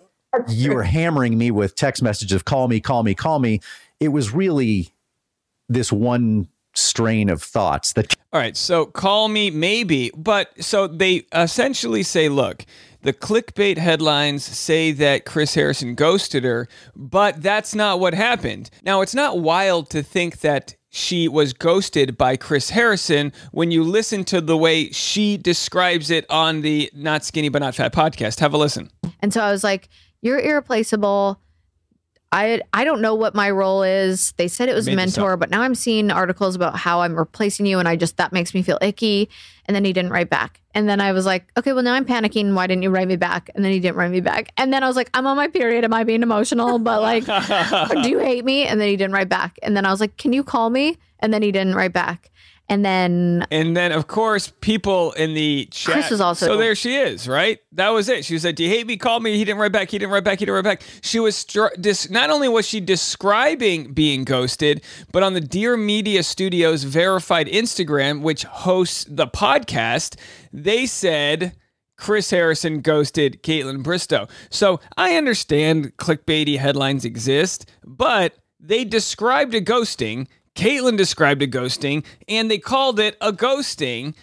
you 0.48 0.72
were 0.72 0.82
hammering 0.82 1.36
me 1.38 1.50
with 1.50 1.74
text 1.74 2.02
messages 2.02 2.34
of 2.34 2.44
call 2.44 2.68
me 2.68 2.80
call 2.80 3.02
me 3.02 3.14
call 3.14 3.38
me 3.38 3.60
it 4.00 4.08
was 4.08 4.32
really 4.32 4.90
this 5.68 5.92
one 5.92 6.48
strain 6.74 7.30
of 7.30 7.42
thoughts 7.42 7.92
that 7.94 8.14
All 8.32 8.40
right, 8.40 8.56
so 8.56 8.86
call 8.86 9.28
me 9.28 9.50
maybe, 9.50 10.10
but 10.16 10.50
so 10.62 10.86
they 10.86 11.22
essentially 11.32 12.02
say, 12.02 12.28
look, 12.28 12.66
the 13.02 13.12
clickbait 13.12 13.78
headlines 13.78 14.44
say 14.44 14.92
that 14.92 15.24
Chris 15.24 15.54
Harrison 15.54 15.94
ghosted 15.94 16.42
her, 16.44 16.68
but 16.96 17.42
that's 17.42 17.74
not 17.74 18.00
what 18.00 18.14
happened. 18.14 18.70
Now, 18.82 19.02
it's 19.02 19.14
not 19.14 19.40
wild 19.40 19.90
to 19.90 20.02
think 20.02 20.40
that 20.40 20.74
she 20.88 21.28
was 21.28 21.52
ghosted 21.52 22.16
by 22.16 22.36
Chris 22.36 22.70
Harrison 22.70 23.32
when 23.52 23.70
you 23.70 23.82
listen 23.82 24.24
to 24.24 24.40
the 24.40 24.56
way 24.56 24.90
she 24.90 25.36
describes 25.36 26.10
it 26.10 26.24
on 26.30 26.62
the 26.62 26.90
Not 26.94 27.24
Skinny 27.24 27.48
But 27.48 27.60
Not 27.60 27.74
Fat 27.74 27.92
podcast. 27.92 28.40
Have 28.40 28.54
a 28.54 28.58
listen. 28.58 28.90
And 29.20 29.32
so 29.32 29.40
I 29.40 29.50
was 29.50 29.64
like, 29.64 29.88
"You're 30.24 30.40
irreplaceable." 30.40 31.38
I 32.34 32.60
I 32.72 32.82
don't 32.82 33.00
know 33.00 33.14
what 33.14 33.36
my 33.36 33.48
role 33.48 33.84
is. 33.84 34.32
They 34.32 34.48
said 34.48 34.68
it 34.68 34.74
was 34.74 34.86
Made 34.86 34.96
mentor, 34.96 35.36
but 35.36 35.50
now 35.50 35.62
I'm 35.62 35.76
seeing 35.76 36.10
articles 36.10 36.56
about 36.56 36.76
how 36.76 37.02
I'm 37.02 37.14
replacing 37.14 37.64
you, 37.64 37.78
and 37.78 37.86
I 37.86 37.94
just 37.94 38.16
that 38.16 38.32
makes 38.32 38.52
me 38.54 38.62
feel 38.62 38.76
icky. 38.82 39.30
And 39.66 39.74
then 39.74 39.84
he 39.84 39.92
didn't 39.92 40.10
write 40.10 40.28
back. 40.28 40.60
And 40.74 40.88
then 40.88 41.00
I 41.00 41.12
was 41.12 41.24
like, 41.24 41.46
okay, 41.56 41.72
well 41.72 41.84
now 41.84 41.94
I'm 41.94 42.04
panicking. 42.04 42.54
Why 42.54 42.66
didn't 42.66 42.82
you 42.82 42.90
write 42.90 43.06
me 43.06 43.16
back? 43.16 43.50
And 43.54 43.64
then 43.64 43.70
he 43.70 43.78
didn't 43.78 43.96
write 43.96 44.10
me 44.10 44.20
back. 44.20 44.50
And 44.58 44.72
then 44.72 44.82
I 44.82 44.88
was 44.88 44.96
like, 44.96 45.08
I'm 45.14 45.26
on 45.26 45.36
my 45.36 45.46
period. 45.46 45.84
Am 45.84 45.94
I 45.94 46.02
being 46.02 46.22
emotional? 46.22 46.78
But 46.84 47.00
like, 47.00 47.24
do 48.02 48.10
you 48.10 48.18
hate 48.18 48.44
me? 48.44 48.66
And 48.66 48.80
then 48.80 48.88
he 48.88 48.96
didn't 48.96 49.14
write 49.14 49.28
back. 49.28 49.58
And 49.62 49.76
then 49.76 49.86
I 49.86 49.90
was 49.90 50.00
like, 50.00 50.16
can 50.16 50.32
you 50.32 50.42
call 50.42 50.68
me? 50.70 50.98
And 51.20 51.32
then 51.32 51.40
he 51.40 51.52
didn't 51.52 51.76
write 51.76 51.92
back. 51.92 52.30
And 52.68 52.82
then 52.84 53.46
And 53.50 53.76
then, 53.76 53.92
of 53.92 54.06
course, 54.06 54.50
people 54.62 55.12
in 55.12 55.34
the 55.34 55.66
chat. 55.70 55.92
Chris 55.92 56.10
was 56.10 56.20
also- 56.20 56.46
So 56.46 56.56
there 56.56 56.74
she 56.74 56.96
is, 56.96 57.28
right? 57.28 57.58
That 57.72 57.90
was 57.90 58.08
it. 58.08 58.24
She 58.24 58.38
said, 58.38 58.54
"Do 58.54 58.62
you 58.64 58.70
hate 58.70 58.86
me? 58.86 58.96
Call 58.96 59.20
me." 59.20 59.36
He 59.36 59.44
didn't 59.44 59.58
write 59.60 59.72
back. 59.72 59.90
He 59.90 59.98
didn't 59.98 60.12
write 60.12 60.24
back. 60.24 60.38
He 60.38 60.46
didn't 60.46 60.54
write 60.54 60.64
back. 60.64 60.82
She 61.02 61.20
was 61.20 61.44
dis- 61.44 62.08
not 62.08 62.30
only 62.30 62.48
was 62.48 62.66
she 62.66 62.80
describing 62.80 63.92
being 63.92 64.24
ghosted, 64.24 64.82
but 65.12 65.22
on 65.22 65.34
the 65.34 65.40
Dear 65.42 65.76
Media 65.76 66.22
Studios 66.22 66.84
verified 66.84 67.48
Instagram, 67.48 68.22
which 68.22 68.44
hosts 68.44 69.04
the 69.08 69.26
podcast, 69.26 70.16
they 70.52 70.86
said. 70.86 71.54
Chris 71.96 72.30
Harrison 72.30 72.80
ghosted 72.80 73.40
Kaitlyn 73.44 73.84
Bristowe. 73.84 74.28
So 74.50 74.80
I 74.96 75.14
understand 75.14 75.96
clickbaity 75.96 76.58
headlines 76.58 77.04
exist, 77.04 77.70
but 77.86 78.34
they 78.58 78.84
described 78.84 79.54
a 79.54 79.60
ghosting. 79.60 80.26
Kaitlyn 80.54 80.96
described 80.96 81.42
a 81.42 81.46
ghosting, 81.46 82.04
and 82.28 82.50
they 82.50 82.58
called 82.58 83.00
it 83.00 83.16
a 83.20 83.32
ghosting. 83.32 84.14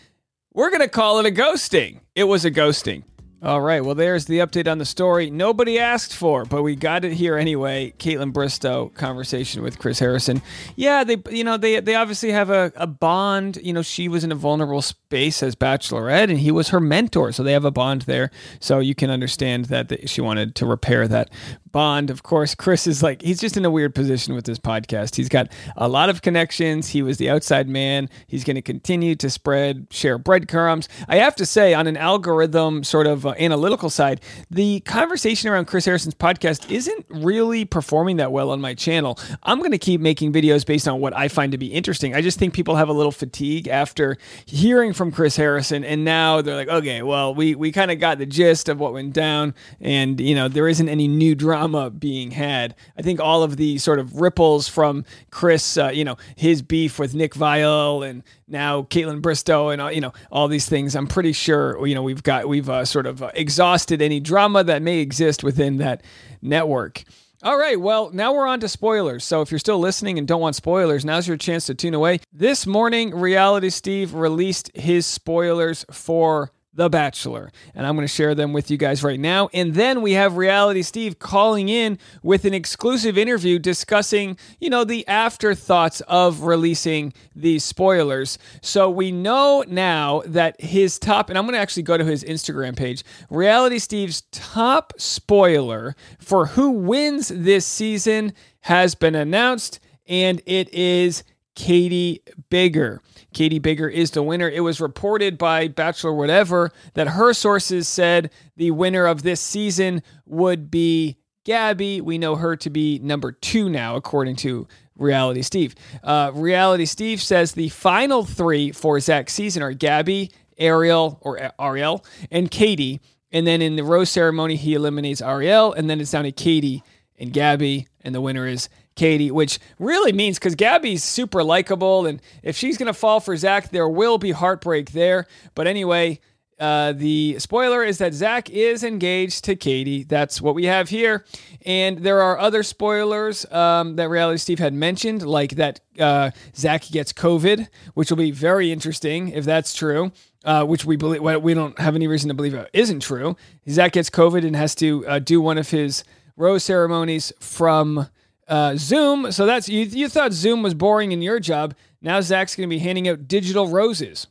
We're 0.54 0.70
going 0.70 0.82
to 0.82 0.88
call 0.88 1.20
it 1.20 1.26
a 1.26 1.32
ghosting. 1.32 2.00
It 2.16 2.26
was 2.26 2.46
a 2.46 2.52
ghosting. 2.52 3.04
All 3.44 3.62
right. 3.62 3.84
Well, 3.84 3.96
there's 3.96 4.26
the 4.26 4.38
update 4.38 4.70
on 4.70 4.78
the 4.78 4.86
story. 4.86 5.32
Nobody 5.32 5.80
asked 5.80 6.16
for, 6.16 6.46
but 6.46 6.62
we 6.62 6.76
got 6.76 7.04
it 7.04 7.14
here 7.14 7.38
anyway. 7.38 7.92
Kaitlyn 7.98 8.32
Bristowe 8.32 8.94
conversation 8.94 9.64
with 9.64 9.80
Chris 9.80 9.98
Harrison. 9.98 10.44
Yeah, 10.76 11.04
they 11.04 11.18
you 11.32 11.44
know 11.44 11.58
they 11.58 11.80
they 11.80 11.96
obviously 11.96 12.32
have 12.34 12.52
a, 12.52 12.72
a 12.76 12.86
bond. 12.86 13.58
You 13.64 13.74
know, 13.74 13.82
she 13.82 14.08
was 14.08 14.24
in 14.24 14.32
a 14.32 14.36
vulnerable 14.36 14.84
space 14.84 15.42
as 15.42 15.56
Bachelorette, 15.56 16.30
and 16.30 16.38
he 16.38 16.52
was 16.52 16.70
her 16.70 16.80
mentor, 16.80 17.32
so 17.32 17.42
they 17.42 17.54
have 17.54 17.66
a 17.66 17.72
bond 17.72 18.04
there. 18.04 18.30
So 18.60 18.78
you 18.78 18.94
can 18.94 19.10
understand 19.10 19.66
that 19.66 19.90
the, 19.90 20.06
she 20.06 20.22
wanted 20.22 20.54
to 20.58 20.68
repair 20.68 21.08
that 21.08 21.32
bond. 21.72 22.12
Of 22.12 22.22
course, 22.22 22.54
Chris 22.54 22.86
is 22.86 23.02
like 23.02 23.24
he's 23.24 23.40
just 23.40 23.58
in 23.58 23.66
a 23.66 23.72
weird 23.72 23.96
position 23.96 24.36
with 24.36 24.46
this 24.46 24.60
podcast. 24.60 25.16
He's 25.16 25.30
got 25.30 25.52
a 25.76 25.88
lot 25.88 26.10
of 26.10 26.22
connections. 26.22 26.90
He 26.90 27.02
was 27.02 27.18
the 27.18 27.32
outside 27.32 27.68
man. 27.68 28.08
He's 28.28 28.44
going 28.44 28.56
to 28.56 28.62
continue 28.62 29.16
to 29.16 29.32
spread 29.32 29.88
share 29.90 30.20
breadcrumbs. 30.20 30.88
I 31.08 31.16
have 31.16 31.36
to 31.38 31.46
say, 31.48 31.74
on 31.74 31.88
an 31.88 31.98
algorithm 31.98 32.84
sort 32.84 33.08
of 33.08 33.31
uh, 33.32 33.36
analytical 33.44 33.90
side, 33.90 34.22
the 34.50 34.80
conversation 34.82 35.50
around 35.50 35.66
Chris 35.66 35.86
Harrison's 35.86 36.16
podcast 36.16 36.70
isn't 36.72 37.06
really 37.10 37.66
performing 37.66 38.18
that 38.18 38.32
well 38.32 38.52
on 38.52 38.62
my 38.62 38.74
channel. 38.74 39.18
I'm 39.44 39.60
going 39.60 39.72
to 39.72 39.78
keep 39.78 40.02
making 40.02 40.34
videos 40.34 40.66
based 40.66 40.88
on 40.88 41.00
what 41.00 41.16
I 41.16 41.28
find 41.28 41.52
to 41.52 41.58
be 41.58 41.68
interesting. 41.68 42.16
I 42.16 42.22
just 42.22 42.40
think 42.40 42.54
people 42.54 42.76
have 42.76 42.90
a 42.90 42.94
little 42.94 43.12
fatigue 43.12 43.68
after 43.68 44.18
hearing 44.46 44.94
from 44.94 45.12
Chris 45.12 45.36
Harrison, 45.36 45.84
and 45.84 46.04
now 46.06 46.42
they're 46.42 46.56
like, 46.56 46.68
okay, 46.68 47.02
well, 47.02 47.34
we 47.34 47.56
we 47.56 47.72
kind 47.72 47.92
of 47.92 48.00
got 48.00 48.18
the 48.18 48.26
gist 48.26 48.70
of 48.70 48.80
what 48.80 48.94
went 48.94 49.14
down, 49.14 49.54
and 49.80 50.20
you 50.20 50.36
know 50.36 50.48
there 50.48 50.68
isn't 50.68 50.90
any 50.90 51.08
new 51.08 51.36
drama 51.36 51.90
being 51.90 52.32
had. 52.32 52.76
I 52.98 53.02
think 53.02 53.20
all 53.20 53.44
of 53.44 53.58
the 53.58 53.78
sort 53.78 54.00
of 54.00 54.20
ripples 54.20 54.68
from 54.68 55.06
Chris, 55.30 55.78
uh, 55.78 55.90
you 55.90 56.04
know, 56.04 56.18
his 56.36 56.62
beef 56.62 57.00
with 57.00 57.14
Nick 57.14 57.34
Viall 57.34 58.08
and 58.08 58.24
now 58.48 58.84
Kaitlyn 58.84 59.22
Bristowe 59.22 59.74
and 59.74 59.96
you 59.96 60.02
know 60.02 60.14
all 60.32 60.48
these 60.48 60.68
things. 60.68 60.96
I'm 60.96 61.08
pretty 61.08 61.34
sure 61.34 61.86
you 61.86 61.96
know 61.96 62.04
we've 62.04 62.24
got 62.24 62.48
we've 62.48 62.70
uh, 62.70 62.86
sort 62.86 63.06
of 63.06 63.21
uh, 63.22 63.32
exhausted 63.34 64.02
any 64.02 64.20
drama 64.20 64.64
that 64.64 64.82
may 64.82 65.00
exist 65.00 65.44
within 65.44 65.78
that 65.78 66.04
network. 66.42 67.04
All 67.44 67.58
right, 67.58 67.80
well, 67.80 68.12
now 68.12 68.34
we're 68.34 68.46
on 68.46 68.60
to 68.60 68.70
spoilers. 68.70 69.24
So 69.24 69.42
if 69.42 69.50
you're 69.50 69.58
still 69.60 69.80
listening 69.80 70.20
and 70.20 70.28
don't 70.28 70.42
want 70.42 70.56
spoilers, 70.56 71.04
now's 71.04 71.28
your 71.28 71.38
chance 71.38 71.66
to 71.66 71.74
tune 71.74 71.96
away. 71.96 72.20
This 72.32 72.68
morning, 72.68 73.16
Reality 73.16 73.72
Steve 73.72 74.14
released 74.14 74.70
his 74.76 75.08
spoilers 75.08 75.84
for 75.92 76.52
The 76.74 76.90
Bachelor, 76.90 77.52
and 77.76 77.86
I'm 77.86 77.96
going 77.96 78.08
to 78.08 78.14
share 78.14 78.34
them 78.34 78.54
with 78.54 78.72
you 78.72 78.78
guys 78.78 79.04
right 79.04 79.20
now. 79.20 79.50
And 79.54 79.74
then 79.74 80.02
we 80.02 80.14
have 80.14 80.38
Reality 80.38 80.84
Steve 80.84 81.20
calling 81.20 81.68
in 81.68 82.00
with 82.24 82.46
an 82.46 82.54
exclusive 82.54 83.18
interview 83.18 83.60
discussing, 83.60 84.38
you 84.60 84.70
know, 84.70 84.86
the 84.86 85.06
afterthoughts 85.06 86.00
of 86.08 86.44
releasing 86.44 87.12
these 87.36 87.66
spoilers. 87.66 88.38
So 88.62 88.90
we 88.90 89.12
know 89.12 89.66
now 89.68 90.24
that 90.28 90.62
his 90.62 90.98
top, 90.98 91.30
and 91.30 91.38
I'm 91.38 91.44
going 91.44 91.56
to 91.56 91.60
actually 91.60 91.84
go 91.84 91.98
to 91.98 92.06
his 92.06 92.24
Instagram 92.24 92.78
page, 92.78 93.04
Reality 93.30 93.78
Steve's 93.78 94.22
top 94.32 94.94
spoiler 94.96 95.94
for 96.20 96.46
who 96.46 96.72
wins 96.72 97.28
this 97.28 97.66
season 97.66 98.32
has 98.62 98.96
been 98.96 99.16
announced, 99.16 99.82
and 100.08 100.42
it 100.46 100.74
is 100.74 101.26
Kaity 101.56 102.20
Biggar. 102.50 103.00
Kaity 103.34 103.62
Biggar 103.62 103.92
is 103.92 104.12
the 104.12 104.24
winner. 104.24 104.50
It 104.50 104.62
was 104.62 104.82
reported 104.82 105.38
by 105.38 105.68
Bachelor 105.68 106.14
Whatever 106.14 106.72
that 106.94 107.10
her 107.10 107.34
sources 107.34 107.88
said 107.88 108.32
the 108.58 108.72
winner 108.72 109.06
of 109.06 109.24
this 109.24 109.40
season 109.40 110.04
would 110.26 110.70
be 110.70 111.18
Gabby. 111.46 112.02
We 112.02 112.18
know 112.18 112.36
her 112.36 112.56
to 112.58 112.70
be 112.70 113.00
number 113.00 113.32
two 113.32 113.70
now, 113.70 113.96
according 113.96 114.36
to 114.38 114.68
Reality 114.96 115.42
Steve. 115.42 115.76
Uh, 116.04 116.32
Reality 116.34 116.86
Steve 116.86 117.22
says 117.22 117.54
the 117.54 117.70
final 117.70 118.24
three 118.26 118.72
for 118.72 119.00
Zach's 119.00 119.34
season 119.34 119.64
are 119.64 119.74
Gabby, 119.74 120.32
Ariel, 120.58 121.18
or 121.22 121.52
Ariel, 121.60 122.06
and 122.30 122.52
Katie. 122.52 123.02
And 123.32 123.48
then 123.48 123.62
in 123.62 123.78
the 123.78 123.84
rose 123.84 124.10
ceremony, 124.10 124.58
he 124.58 124.74
eliminates 124.74 125.22
Ariel, 125.22 125.74
and 125.74 125.90
then 125.90 126.02
it's 126.02 126.12
down 126.12 126.26
to 126.26 126.32
Katie 126.32 126.84
and 127.18 127.32
Gabby, 127.32 127.88
and 128.02 128.14
the 128.14 128.22
winner 128.22 128.46
is 128.46 128.68
Katie, 128.96 129.32
which 129.32 129.60
really 129.80 130.12
means 130.12 130.38
because 130.38 130.56
Gabby's 130.56 131.04
super 131.04 131.44
likable, 131.44 132.06
and 132.06 132.22
if 132.44 132.56
she's 132.58 132.78
gonna 132.78 132.94
fall 132.94 133.20
for 133.20 133.36
Zach, 133.38 133.70
there 133.70 133.88
will 133.90 134.18
be 134.18 134.32
heartbreak 134.32 134.92
there. 134.92 135.28
But 135.56 135.68
anyway, 135.68 136.20
Uh, 136.60 136.94
the 136.94 137.40
spoiler 137.40 137.84
is 137.84 137.98
that 137.98 138.14
Zach 138.14 138.48
is 138.52 138.84
engaged 138.84 139.44
to 139.46 139.56
Katie. 139.56 140.04
That's 140.04 140.40
what 140.40 140.54
we 140.54 140.66
have 140.66 140.90
here. 140.90 141.26
And 141.66 141.98
there 142.04 142.22
are 142.22 142.38
other 142.38 142.62
spoilers 142.62 143.52
um, 143.52 143.96
that 143.96 144.12
Reality 144.12 144.38
Steve 144.38 144.60
had 144.60 144.72
mentioned, 144.72 145.24
like 145.24 145.56
that 145.56 145.80
uh, 146.00 146.30
Zach 146.56 146.84
gets 146.92 147.14
COVID, 147.14 147.68
which 147.96 148.12
will 148.12 148.18
be 148.18 148.30
very 148.30 148.72
interesting 148.72 149.30
if 149.30 149.44
that's 149.44 149.74
true. 149.74 150.12
Uh, 150.46 150.64
which 150.64 150.86
we 150.86 150.98
believe 150.98 151.24
well, 151.24 151.42
we 151.42 151.56
don't 151.56 151.80
have 151.80 151.96
any 151.96 152.06
reason 152.08 152.28
to 152.28 152.36
believe 152.36 152.54
it 152.54 152.70
isn't 152.74 153.00
true. 153.00 153.36
Zach 153.68 153.94
gets 153.94 154.12
COVID 154.12 154.46
and 154.46 154.56
has 154.56 154.76
to 154.76 155.04
uh, 155.08 155.18
do 155.18 155.42
one 155.42 155.58
of 155.58 155.72
his 155.72 156.04
rose 156.38 156.64
ceremonies 156.64 157.34
from 157.40 158.08
uh, 158.52 158.76
Zoom. 158.76 159.32
So 159.32 159.46
that's 159.46 159.68
you, 159.70 159.86
you 159.86 160.10
thought 160.10 160.34
Zoom 160.34 160.62
was 160.62 160.74
boring 160.74 161.12
in 161.12 161.22
your 161.22 161.40
job. 161.40 161.74
Now 162.02 162.22
Zach's 162.22 162.56
going 162.56 162.70
to 162.70 162.76
be 162.76 162.80
handing 162.80 163.08
out 163.08 163.28
digital 163.28 163.68
roses. 163.68 164.28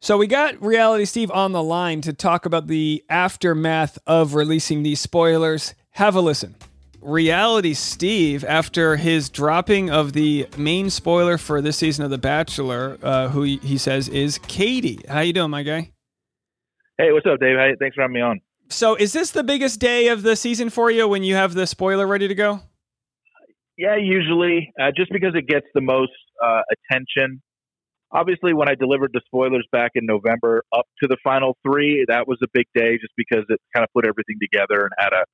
So 0.00 0.18
we 0.18 0.26
got 0.26 0.60
Reality 0.60 1.04
Steve 1.04 1.30
on 1.30 1.52
the 1.52 1.62
line 1.62 2.00
to 2.00 2.12
talk 2.12 2.44
about 2.44 2.66
the 2.66 3.04
aftermath 3.08 3.98
of 4.04 4.34
releasing 4.34 4.82
these 4.82 5.00
spoilers. 5.00 5.74
Have 5.90 6.16
a 6.16 6.20
listen. 6.20 6.56
Reality 7.00 7.74
Steve, 7.74 8.44
after 8.44 8.96
his 8.96 9.28
dropping 9.28 9.90
of 9.90 10.12
the 10.12 10.48
main 10.56 10.90
spoiler 10.90 11.38
for 11.38 11.60
this 11.60 11.76
season 11.76 12.04
of 12.04 12.10
The 12.10 12.18
Bachelor, 12.18 12.98
uh, 13.02 13.28
who 13.28 13.42
he 13.42 13.78
says 13.78 14.08
is 14.08 14.38
Katie. 14.38 15.00
How 15.08 15.20
you 15.20 15.32
doing, 15.32 15.50
my 15.50 15.62
guy? 15.62 15.92
Hey, 16.98 17.12
what's 17.12 17.26
up, 17.26 17.38
Dave? 17.40 17.56
Hey, 17.56 17.74
thanks 17.78 17.94
for 17.94 18.02
having 18.02 18.14
me 18.14 18.20
on. 18.20 18.40
So, 18.68 18.94
is 18.94 19.12
this 19.12 19.30
the 19.30 19.42
biggest 19.42 19.80
day 19.80 20.08
of 20.08 20.22
the 20.22 20.34
season 20.34 20.70
for 20.70 20.90
you 20.90 21.06
when 21.06 21.22
you 21.22 21.34
have 21.34 21.54
the 21.54 21.66
spoiler 21.66 22.06
ready 22.06 22.28
to 22.28 22.34
go? 22.34 22.60
Yeah, 23.76 23.96
usually, 23.96 24.72
uh, 24.80 24.90
just 24.96 25.10
because 25.10 25.32
it 25.34 25.46
gets 25.46 25.66
the 25.74 25.80
most 25.80 26.12
uh, 26.44 26.60
attention. 26.72 27.42
Obviously, 28.12 28.52
when 28.52 28.68
I 28.68 28.74
delivered 28.74 29.10
the 29.14 29.22
spoilers 29.24 29.66
back 29.72 29.92
in 29.94 30.04
November 30.04 30.62
up 30.76 30.84
to 31.02 31.08
the 31.08 31.16
final 31.24 31.56
three, 31.66 32.04
that 32.08 32.28
was 32.28 32.38
a 32.42 32.46
big 32.52 32.66
day 32.74 32.98
just 32.98 33.14
because 33.16 33.44
it 33.48 33.58
kind 33.74 33.84
of 33.84 33.88
put 33.94 34.06
everything 34.06 34.36
together 34.40 34.82
and 34.82 34.90
had 34.98 35.12
a 35.14 35.24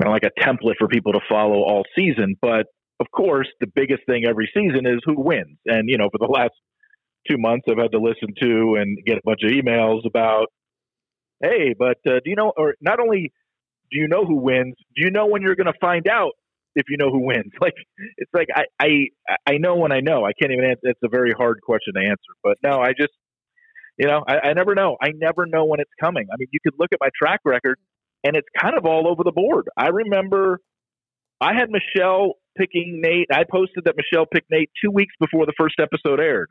kind 0.00 0.08
of 0.08 0.12
like 0.12 0.24
a 0.24 0.40
template 0.40 0.76
for 0.78 0.86
people 0.88 1.12
to 1.12 1.20
follow 1.28 1.62
all 1.62 1.84
season. 1.96 2.36
But 2.42 2.66
of 3.00 3.06
course, 3.10 3.48
the 3.60 3.66
biggest 3.66 4.04
thing 4.06 4.24
every 4.28 4.50
season 4.52 4.86
is 4.86 5.00
who 5.04 5.18
wins. 5.18 5.56
And, 5.66 5.88
you 5.88 5.96
know, 5.96 6.10
for 6.10 6.18
the 6.18 6.30
last 6.30 6.52
two 7.28 7.38
months, 7.38 7.64
I've 7.70 7.78
had 7.78 7.92
to 7.92 7.98
listen 7.98 8.34
to 8.42 8.76
and 8.78 8.98
get 9.06 9.18
a 9.18 9.22
bunch 9.24 9.40
of 9.42 9.50
emails 9.50 10.04
about, 10.06 10.48
hey, 11.42 11.74
but 11.78 11.98
uh, 12.06 12.20
do 12.22 12.30
you 12.30 12.36
know, 12.36 12.52
or 12.56 12.74
not 12.80 13.00
only 13.00 13.32
do 13.90 13.98
you 13.98 14.08
know 14.08 14.24
who 14.26 14.36
wins, 14.36 14.74
do 14.94 15.04
you 15.04 15.10
know 15.10 15.26
when 15.26 15.42
you're 15.42 15.56
going 15.56 15.72
to 15.72 15.78
find 15.80 16.08
out 16.08 16.32
if 16.78 16.86
you 16.88 16.96
know 16.96 17.10
who 17.10 17.26
wins. 17.26 17.52
Like 17.60 17.74
it's 18.16 18.30
like 18.32 18.48
I 18.54 18.64
I 18.80 18.88
I 19.46 19.58
know 19.58 19.76
when 19.76 19.92
I 19.92 20.00
know. 20.00 20.24
I 20.24 20.32
can't 20.32 20.52
even 20.52 20.64
answer. 20.64 20.80
It's 20.84 21.00
a 21.04 21.08
very 21.08 21.32
hard 21.36 21.60
question 21.62 21.94
to 21.94 22.00
answer. 22.00 22.32
But 22.42 22.56
no, 22.62 22.80
I 22.80 22.90
just 22.98 23.12
you 23.98 24.06
know 24.06 24.22
I, 24.26 24.50
I 24.50 24.52
never 24.54 24.74
know. 24.74 24.96
I 25.02 25.10
never 25.14 25.44
know 25.46 25.64
when 25.64 25.80
it's 25.80 25.90
coming. 26.00 26.26
I 26.32 26.36
mean, 26.38 26.48
you 26.52 26.60
could 26.62 26.74
look 26.78 26.90
at 26.92 26.98
my 27.00 27.10
track 27.20 27.40
record, 27.44 27.78
and 28.24 28.36
it's 28.36 28.48
kind 28.60 28.76
of 28.78 28.86
all 28.86 29.08
over 29.08 29.24
the 29.24 29.32
board. 29.32 29.68
I 29.76 29.88
remember 29.88 30.60
I 31.40 31.54
had 31.54 31.68
Michelle 31.70 32.34
picking 32.56 33.00
Nate. 33.02 33.28
I 33.32 33.44
posted 33.50 33.84
that 33.84 33.94
Michelle 33.96 34.26
picked 34.26 34.50
Nate 34.50 34.70
two 34.82 34.90
weeks 34.90 35.14
before 35.20 35.46
the 35.46 35.54
first 35.58 35.76
episode 35.80 36.20
aired. 36.20 36.48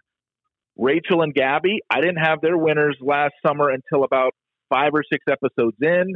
Rachel 0.77 1.23
and 1.23 1.33
Gabby, 1.33 1.79
I 1.89 2.01
didn't 2.01 2.23
have 2.23 2.39
their 2.41 2.57
winners 2.57 2.97
last 3.01 3.33
summer 3.45 3.69
until 3.69 4.03
about 4.03 4.33
five 4.69 4.91
or 4.93 5.03
six 5.11 5.25
episodes 5.29 5.77
in 5.81 6.15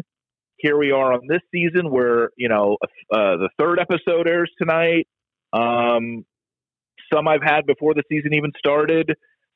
here 0.62 0.77
we 0.77 0.91
are 0.91 1.13
on 1.13 1.22
this 1.27 1.41
season 1.53 1.91
where 1.91 2.30
you 2.38 2.50
know 2.50 2.77
uh, 3.12 3.38
the 3.38 3.50
third 3.58 3.80
episode 3.80 4.27
airs 4.27 4.51
tonight. 4.58 5.08
Um, 5.53 6.25
some 7.13 7.27
I've 7.27 7.44
had 7.44 7.65
before 7.65 7.94
the 7.94 8.03
season 8.10 8.34
even 8.34 8.51
started. 8.58 9.12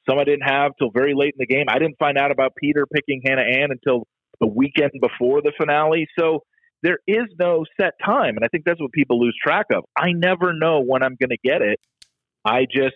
Some 0.10 0.20
I 0.20 0.24
didn't 0.24 0.48
have 0.48 0.74
till 0.78 0.92
very 0.92 1.14
late 1.16 1.36
in 1.38 1.40
the 1.40 1.48
game. 1.48 1.66
I 1.70 1.80
didn't 1.80 1.98
find 1.98 2.18
out 2.18 2.32
about 2.32 2.54
Peter 2.56 2.86
picking 2.86 3.22
Hannah 3.26 3.42
Ann 3.42 3.70
until 3.72 4.08
the 4.40 4.48
weekend 4.48 4.92
before 5.02 5.42
the 5.42 5.54
finale. 5.58 6.08
So 6.20 6.44
there 6.84 7.00
is 7.08 7.26
no 7.40 7.66
set 7.80 7.94
time, 8.04 8.36
and 8.36 8.44
I 8.44 8.48
think 8.50 8.66
that's 8.66 8.80
what 8.80 8.92
people 8.92 9.20
lose 9.20 9.36
track 9.42 9.68
of. 9.74 9.86
I 9.98 10.12
never 10.12 10.54
know 10.54 10.82
when 10.82 11.02
I'm 11.02 11.16
going 11.20 11.30
to 11.30 11.38
get 11.44 11.62
it. 11.62 11.80
I 12.44 12.66
just 12.66 12.96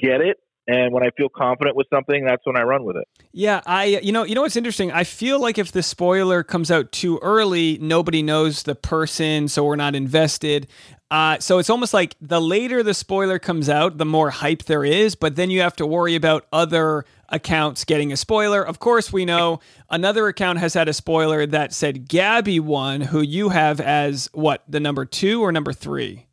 get 0.00 0.20
it 0.20 0.38
and 0.66 0.94
when 0.94 1.02
I 1.02 1.10
feel 1.10 1.28
confident 1.28 1.76
with 1.76 1.86
something, 1.92 2.24
that's 2.24 2.44
when 2.46 2.56
I 2.56 2.62
run 2.62 2.84
with 2.84 2.96
it. 2.96 3.06
Yeah, 3.32 3.60
I 3.66 3.84
you 3.84 4.12
know 4.12 4.24
you 4.24 4.34
know 4.34 4.42
what's 4.42 4.56
interesting. 4.56 4.90
I 4.92 5.04
feel 5.04 5.40
like 5.40 5.58
if 5.58 5.72
the 5.72 5.82
spoiler 5.82 6.42
comes 6.42 6.70
out 6.70 6.90
too 6.92 7.18
early, 7.22 7.78
nobody 7.80 8.22
knows 8.22 8.62
the 8.62 8.74
person, 8.74 9.48
so 9.48 9.64
we're 9.64 9.76
not 9.76 9.94
invested. 9.94 10.66
Uh, 11.10 11.38
so 11.38 11.58
it's 11.58 11.70
almost 11.70 11.92
like 11.92 12.16
the 12.20 12.40
later 12.40 12.82
the 12.82 12.94
spoiler 12.94 13.38
comes 13.38 13.68
out, 13.68 13.98
the 13.98 14.06
more 14.06 14.30
hype 14.30 14.64
there 14.64 14.84
is. 14.84 15.14
But 15.14 15.36
then 15.36 15.50
you 15.50 15.60
have 15.60 15.76
to 15.76 15.86
worry 15.86 16.14
about 16.14 16.46
other 16.52 17.04
accounts 17.28 17.84
getting 17.84 18.10
a 18.10 18.16
spoiler. 18.16 18.62
Of 18.62 18.78
course, 18.78 19.12
we 19.12 19.24
know 19.24 19.60
another 19.90 20.28
account 20.28 20.58
has 20.60 20.74
had 20.74 20.88
a 20.88 20.94
spoiler 20.94 21.46
that 21.46 21.72
said 21.72 22.08
Gabby 22.08 22.58
won, 22.58 23.02
who 23.02 23.20
you 23.20 23.50
have 23.50 23.80
as 23.80 24.30
what 24.32 24.64
the 24.66 24.80
number 24.80 25.04
two 25.04 25.42
or 25.42 25.52
number 25.52 25.72
three? 25.72 26.26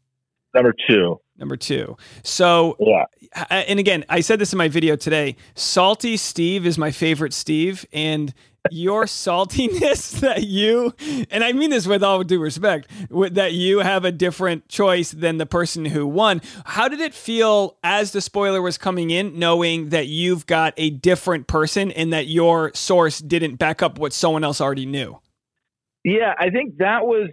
Number 0.54 0.74
two 0.90 1.20
number 1.42 1.58
two. 1.58 1.98
So, 2.24 2.78
yeah. 2.80 3.06
And 3.50 3.80
again, 3.80 4.06
I 4.08 4.22
said 4.22 4.40
this 4.40 4.54
in 4.54 4.58
my 4.58 4.70
video 4.70 4.96
today. 4.96 5.36
Salty 5.56 6.16
Steve 6.16 6.66
is 6.66 6.78
my 6.78 6.92
favorite 6.92 7.34
Steve, 7.34 7.86
and 7.92 8.34
your 8.70 9.06
saltiness 9.06 10.20
that 10.20 10.44
you, 10.44 10.94
and 11.32 11.44
I 11.44 11.52
mean 11.52 11.72
this 11.72 11.88
with 11.88 12.04
all 12.04 12.24
due 12.24 12.40
respect, 12.40 12.90
that 13.10 13.54
you 13.54 13.80
have 13.80 14.06
a 14.06 14.12
different 14.12 14.70
choice 14.70 15.12
than 15.12 15.38
the 15.38 15.46
person 15.46 15.86
who 15.86 16.06
won. 16.06 16.42
How 16.66 16.88
did 16.88 17.00
it 17.00 17.14
feel 17.14 17.78
as 17.84 18.12
the 18.12 18.22
spoiler 18.22 18.62
was 18.62 18.78
coming 18.78 19.10
in, 19.10 19.38
knowing 19.40 19.90
that 19.90 20.08
you've 20.08 20.46
got 20.46 20.74
a 20.78 20.92
different 20.92 21.48
person 21.48 21.92
and 21.92 22.14
that 22.14 22.28
your 22.28 22.72
source 22.74 23.20
didn't 23.20 23.56
back 23.56 23.82
up 23.82 23.98
what 23.98 24.14
someone 24.14 24.44
else 24.44 24.62
already 24.62 24.86
knew? 24.86 25.20
Yeah, 26.04 26.34
I 26.38 26.50
think 26.50 26.78
that 26.78 27.06
was, 27.06 27.30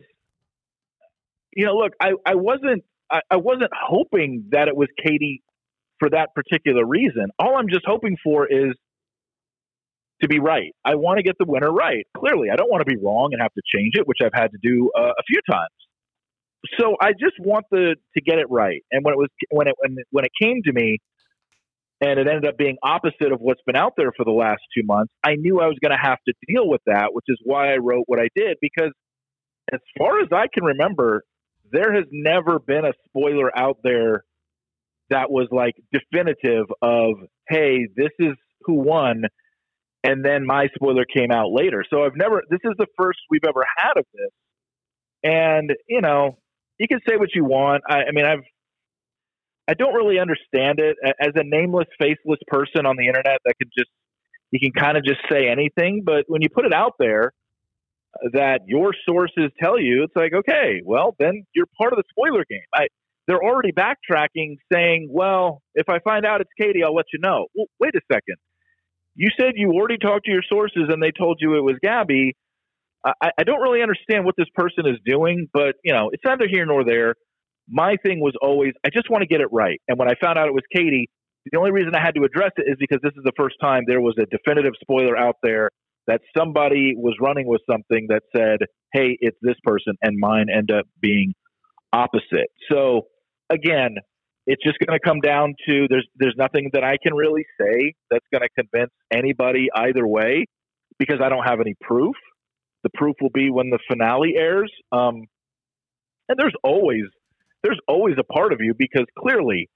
you 1.54 1.66
know, 1.66 1.74
look, 1.74 1.92
I, 2.00 2.12
I 2.26 2.34
wasn't 2.34 2.84
I, 3.10 3.20
I 3.30 3.36
wasn't 3.36 3.70
hoping 3.74 4.44
that 4.52 4.68
it 4.68 4.76
was 4.76 4.88
Katie 5.04 5.42
for 5.98 6.10
that 6.10 6.28
particular 6.34 6.84
reason. 6.84 7.28
All 7.38 7.56
I'm 7.56 7.68
just 7.68 7.84
hoping 7.86 8.16
for 8.22 8.46
is 8.46 8.74
to 10.22 10.28
be 10.28 10.38
right. 10.38 10.74
I 10.84 10.96
want 10.96 11.18
to 11.18 11.22
get 11.22 11.36
the 11.38 11.46
winner 11.46 11.72
right. 11.72 12.04
Clearly, 12.16 12.48
I 12.52 12.56
don't 12.56 12.70
want 12.70 12.86
to 12.86 12.92
be 12.92 13.00
wrong 13.00 13.30
and 13.32 13.42
have 13.42 13.52
to 13.54 13.62
change 13.74 13.92
it, 13.94 14.06
which 14.06 14.18
I've 14.22 14.34
had 14.34 14.50
to 14.50 14.58
do 14.62 14.90
uh, 14.96 15.10
a 15.10 15.22
few 15.26 15.40
times. 15.50 15.70
So 16.78 16.96
I 17.00 17.12
just 17.12 17.38
want 17.38 17.66
the 17.70 17.94
to 18.16 18.20
get 18.20 18.38
it 18.38 18.46
right. 18.50 18.82
And 18.90 19.04
when 19.04 19.14
it 19.14 19.16
was 19.16 19.28
when 19.50 19.68
it 19.68 19.74
when, 19.78 19.96
when 20.10 20.24
it 20.24 20.32
came 20.42 20.60
to 20.64 20.72
me, 20.72 20.98
and 22.00 22.18
it 22.18 22.26
ended 22.26 22.46
up 22.46 22.56
being 22.56 22.76
opposite 22.82 23.32
of 23.32 23.40
what's 23.40 23.60
been 23.64 23.76
out 23.76 23.94
there 23.96 24.12
for 24.16 24.24
the 24.24 24.32
last 24.32 24.60
two 24.76 24.84
months, 24.84 25.12
I 25.22 25.36
knew 25.36 25.60
I 25.60 25.66
was 25.66 25.76
going 25.80 25.96
to 25.96 26.02
have 26.02 26.18
to 26.26 26.34
deal 26.48 26.68
with 26.68 26.80
that, 26.86 27.10
which 27.12 27.26
is 27.28 27.38
why 27.44 27.72
I 27.72 27.76
wrote 27.76 28.04
what 28.06 28.18
I 28.20 28.28
did. 28.36 28.56
Because 28.60 28.92
as 29.72 29.80
far 29.96 30.20
as 30.20 30.28
I 30.32 30.46
can 30.52 30.64
remember, 30.64 31.22
there 31.72 31.94
has 31.94 32.04
never 32.10 32.58
been 32.58 32.84
a 32.84 32.92
spoiler 33.06 33.56
out 33.56 33.78
there 33.82 34.24
that 35.10 35.30
was 35.30 35.48
like 35.50 35.74
definitive 35.92 36.66
of, 36.82 37.14
hey, 37.48 37.88
this 37.96 38.10
is 38.18 38.34
who 38.62 38.74
won. 38.74 39.24
And 40.04 40.24
then 40.24 40.46
my 40.46 40.68
spoiler 40.74 41.04
came 41.04 41.30
out 41.30 41.50
later. 41.50 41.84
So 41.90 42.04
I've 42.04 42.16
never, 42.16 42.42
this 42.50 42.60
is 42.64 42.74
the 42.78 42.86
first 42.96 43.18
we've 43.30 43.44
ever 43.48 43.64
had 43.76 43.96
of 43.96 44.04
this. 44.14 44.30
And, 45.24 45.72
you 45.88 46.00
know, 46.00 46.38
you 46.78 46.86
can 46.86 47.00
say 47.08 47.16
what 47.16 47.30
you 47.34 47.44
want. 47.44 47.82
I, 47.88 48.04
I 48.04 48.12
mean, 48.12 48.24
I've, 48.24 48.44
I 49.68 49.74
don't 49.74 49.94
really 49.94 50.18
understand 50.18 50.78
it 50.78 50.96
as 51.04 51.32
a 51.34 51.42
nameless, 51.44 51.88
faceless 51.98 52.38
person 52.46 52.86
on 52.86 52.96
the 52.96 53.06
internet 53.06 53.38
that 53.44 53.54
can 53.60 53.70
just, 53.76 53.90
you 54.50 54.60
can 54.60 54.72
kind 54.72 54.96
of 54.96 55.04
just 55.04 55.20
say 55.30 55.48
anything. 55.48 56.02
But 56.04 56.24
when 56.28 56.42
you 56.42 56.48
put 56.48 56.64
it 56.64 56.72
out 56.72 56.92
there, 56.98 57.32
that 58.32 58.60
your 58.66 58.92
sources 59.06 59.50
tell 59.62 59.78
you, 59.78 60.04
it's 60.04 60.16
like, 60.16 60.32
okay, 60.32 60.80
well, 60.84 61.14
then 61.18 61.44
you're 61.54 61.68
part 61.78 61.92
of 61.92 61.98
the 61.98 62.04
spoiler 62.10 62.44
game. 62.48 62.60
I, 62.74 62.88
they're 63.26 63.42
already 63.42 63.72
backtracking, 63.72 64.56
saying, 64.72 65.08
well, 65.10 65.62
if 65.74 65.88
I 65.88 65.98
find 66.00 66.24
out 66.24 66.40
it's 66.40 66.50
Katie, 66.58 66.82
I'll 66.82 66.94
let 66.94 67.06
you 67.12 67.20
know. 67.22 67.46
Well, 67.54 67.66
wait 67.78 67.94
a 67.94 68.00
second. 68.10 68.36
You 69.14 69.28
said 69.38 69.52
you 69.56 69.72
already 69.72 69.98
talked 69.98 70.24
to 70.26 70.32
your 70.32 70.42
sources 70.48 70.84
and 70.88 71.02
they 71.02 71.10
told 71.10 71.38
you 71.40 71.56
it 71.56 71.62
was 71.62 71.76
Gabby. 71.82 72.34
I, 73.04 73.30
I 73.38 73.44
don't 73.44 73.60
really 73.60 73.82
understand 73.82 74.24
what 74.24 74.34
this 74.36 74.48
person 74.54 74.86
is 74.86 74.96
doing, 75.04 75.48
but 75.52 75.76
you 75.84 75.92
know, 75.92 76.10
it's 76.12 76.22
neither 76.24 76.46
here 76.50 76.66
nor 76.66 76.84
there. 76.84 77.14
My 77.68 77.96
thing 78.04 78.20
was 78.20 78.34
always, 78.40 78.72
I 78.84 78.90
just 78.90 79.10
want 79.10 79.22
to 79.22 79.28
get 79.28 79.40
it 79.40 79.48
right. 79.52 79.80
And 79.88 79.98
when 79.98 80.08
I 80.08 80.14
found 80.20 80.38
out 80.38 80.48
it 80.48 80.54
was 80.54 80.64
Katie, 80.74 81.10
the 81.50 81.58
only 81.58 81.70
reason 81.70 81.94
I 81.94 82.00
had 82.00 82.14
to 82.14 82.24
address 82.24 82.52
it 82.56 82.64
is 82.66 82.76
because 82.78 82.98
this 83.02 83.12
is 83.16 83.24
the 83.24 83.32
first 83.36 83.56
time 83.60 83.84
there 83.86 84.00
was 84.00 84.14
a 84.18 84.26
definitive 84.26 84.72
spoiler 84.80 85.16
out 85.16 85.36
there 85.42 85.70
that 86.08 86.22
somebody 86.36 86.94
was 86.96 87.14
running 87.20 87.46
with 87.46 87.60
something 87.70 88.06
that 88.08 88.22
said, 88.34 88.66
hey, 88.92 89.16
it's 89.20 89.36
this 89.42 89.56
person, 89.62 89.94
and 90.02 90.18
mine 90.18 90.46
end 90.52 90.72
up 90.72 90.86
being 91.00 91.34
opposite. 91.92 92.50
So 92.72 93.02
again, 93.50 93.96
it's 94.46 94.62
just 94.64 94.78
going 94.78 94.98
to 94.98 95.06
come 95.06 95.20
down 95.20 95.54
to 95.68 95.86
there's 95.90 96.08
there's 96.16 96.34
nothing 96.36 96.70
that 96.72 96.82
I 96.82 96.96
can 97.02 97.14
really 97.14 97.44
say 97.60 97.92
that's 98.10 98.24
going 98.32 98.42
to 98.42 98.48
convince 98.58 98.90
anybody 99.12 99.68
either 99.74 100.06
way 100.06 100.46
because 100.98 101.18
I 101.22 101.28
don't 101.28 101.44
have 101.44 101.60
any 101.60 101.74
proof. 101.80 102.16
The 102.82 102.90
proof 102.94 103.16
will 103.20 103.30
be 103.32 103.50
when 103.50 103.68
the 103.68 103.78
finale 103.90 104.34
airs. 104.36 104.72
Um, 104.90 105.24
and 106.30 106.38
there's 106.38 106.54
always 106.64 107.04
there's 107.62 107.80
always 107.86 108.14
a 108.18 108.24
part 108.24 108.54
of 108.54 108.60
you 108.62 108.72
because 108.76 109.04
clearly 109.18 109.68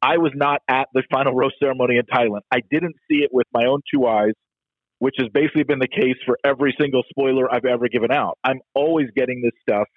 I 0.00 0.18
was 0.18 0.32
not 0.34 0.60
at 0.68 0.86
the 0.94 1.02
final 1.10 1.34
rose 1.34 1.52
ceremony 1.60 1.96
in 1.96 2.04
Thailand. 2.04 2.40
I 2.52 2.60
didn't 2.70 2.94
see 3.10 3.18
it 3.18 3.30
with 3.32 3.46
my 3.52 3.64
own 3.66 3.80
two 3.92 4.06
eyes 4.06 4.34
which 5.02 5.16
has 5.18 5.26
basically 5.34 5.64
been 5.64 5.80
the 5.80 5.88
case 5.88 6.14
for 6.24 6.38
every 6.44 6.72
single 6.80 7.02
spoiler 7.10 7.52
I've 7.52 7.64
ever 7.64 7.88
given 7.88 8.12
out. 8.12 8.38
I'm 8.44 8.60
always 8.72 9.08
getting 9.16 9.42
this 9.42 9.50
stuff 9.60 9.88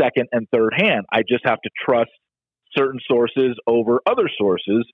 second 0.00 0.26
and 0.32 0.48
third 0.52 0.72
hand. 0.76 1.06
I 1.12 1.22
just 1.22 1.46
have 1.46 1.60
to 1.60 1.70
trust 1.88 2.10
certain 2.76 2.98
sources 3.08 3.56
over 3.68 4.00
other 4.04 4.28
sources. 4.36 4.84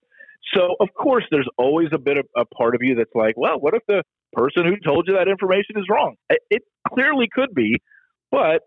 So, 0.54 0.76
of 0.78 0.88
course, 0.92 1.24
there's 1.30 1.48
always 1.56 1.88
a 1.94 1.98
bit 1.98 2.18
of 2.18 2.26
a 2.36 2.44
part 2.44 2.74
of 2.74 2.82
you 2.82 2.94
that's 2.94 3.14
like, 3.14 3.32
well, 3.38 3.58
what 3.58 3.72
if 3.72 3.80
the 3.88 4.02
person 4.34 4.66
who 4.66 4.76
told 4.86 5.08
you 5.08 5.14
that 5.14 5.28
information 5.28 5.76
is 5.78 5.86
wrong? 5.90 6.16
It 6.50 6.60
clearly 6.92 7.26
could 7.32 7.54
be, 7.54 7.78
but 8.30 8.60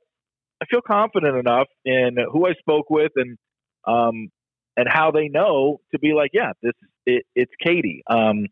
I 0.64 0.66
feel 0.68 0.82
confident 0.82 1.38
enough 1.38 1.68
in 1.86 2.16
who 2.32 2.48
I 2.48 2.54
spoke 2.54 2.90
with 2.90 3.12
and 3.18 3.38
um, 3.86 4.30
and 4.76 4.88
how 4.90 5.12
they 5.12 5.28
know 5.28 5.82
to 5.92 6.00
be 6.00 6.14
like, 6.14 6.32
yeah, 6.34 6.54
this 6.64 6.74
it, 7.06 7.24
it's 7.36 7.54
Katie. 7.64 8.02
Um, 8.10 8.48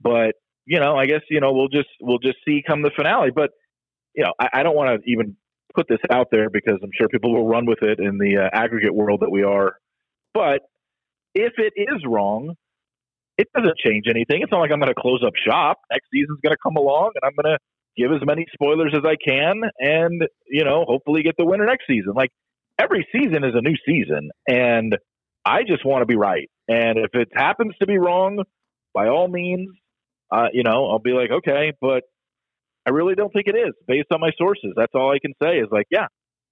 but 0.00 0.34
you 0.66 0.80
know, 0.80 0.96
I 0.96 1.06
guess 1.06 1.22
you 1.30 1.40
know 1.40 1.52
we'll 1.52 1.68
just 1.68 1.88
we'll 2.00 2.18
just 2.18 2.38
see 2.46 2.62
come 2.66 2.82
the 2.82 2.90
finale. 2.96 3.30
But 3.34 3.50
you 4.14 4.24
know, 4.24 4.32
I, 4.40 4.60
I 4.60 4.62
don't 4.62 4.76
want 4.76 5.02
to 5.02 5.10
even 5.10 5.36
put 5.74 5.86
this 5.88 6.00
out 6.10 6.28
there 6.30 6.50
because 6.50 6.78
I'm 6.82 6.90
sure 6.96 7.08
people 7.08 7.32
will 7.32 7.48
run 7.48 7.66
with 7.66 7.82
it 7.82 8.00
in 8.00 8.18
the 8.18 8.38
uh, 8.44 8.48
aggregate 8.52 8.94
world 8.94 9.20
that 9.20 9.30
we 9.30 9.42
are. 9.42 9.74
But 10.34 10.62
if 11.34 11.54
it 11.58 11.72
is 11.76 12.04
wrong, 12.06 12.54
it 13.38 13.48
doesn't 13.54 13.76
change 13.78 14.04
anything. 14.08 14.42
It's 14.42 14.52
not 14.52 14.60
like 14.60 14.70
I'm 14.70 14.80
going 14.80 14.92
to 14.94 15.00
close 15.00 15.22
up 15.26 15.32
shop. 15.48 15.78
Next 15.90 16.06
season's 16.12 16.40
going 16.42 16.52
to 16.52 16.58
come 16.62 16.76
along, 16.76 17.12
and 17.14 17.22
I'm 17.24 17.42
going 17.42 17.56
to 17.56 17.58
give 17.96 18.12
as 18.12 18.24
many 18.26 18.46
spoilers 18.52 18.94
as 18.94 19.02
I 19.04 19.16
can, 19.16 19.62
and 19.78 20.22
you 20.48 20.64
know, 20.64 20.84
hopefully 20.86 21.22
get 21.22 21.36
the 21.38 21.44
winner 21.44 21.66
next 21.66 21.86
season. 21.86 22.12
Like 22.14 22.30
every 22.78 23.06
season 23.12 23.44
is 23.44 23.54
a 23.54 23.62
new 23.62 23.76
season, 23.86 24.30
and 24.46 24.96
I 25.44 25.62
just 25.66 25.84
want 25.84 26.02
to 26.02 26.06
be 26.06 26.16
right. 26.16 26.50
And 26.68 26.98
if 26.98 27.14
it 27.14 27.28
happens 27.34 27.74
to 27.80 27.86
be 27.86 27.98
wrong, 27.98 28.42
by 28.94 29.08
all 29.08 29.28
means, 29.28 29.70
uh, 30.30 30.48
you 30.52 30.62
know, 30.62 30.86
I'll 30.86 30.98
be 30.98 31.12
like, 31.12 31.30
okay, 31.30 31.72
but 31.80 32.04
I 32.86 32.90
really 32.90 33.14
don't 33.14 33.32
think 33.32 33.46
it 33.46 33.56
is 33.56 33.72
based 33.86 34.08
on 34.12 34.20
my 34.20 34.30
sources. 34.38 34.72
That's 34.76 34.92
all 34.94 35.12
I 35.12 35.18
can 35.18 35.32
say 35.42 35.58
is 35.58 35.68
like, 35.70 35.86
yeah, 35.90 36.06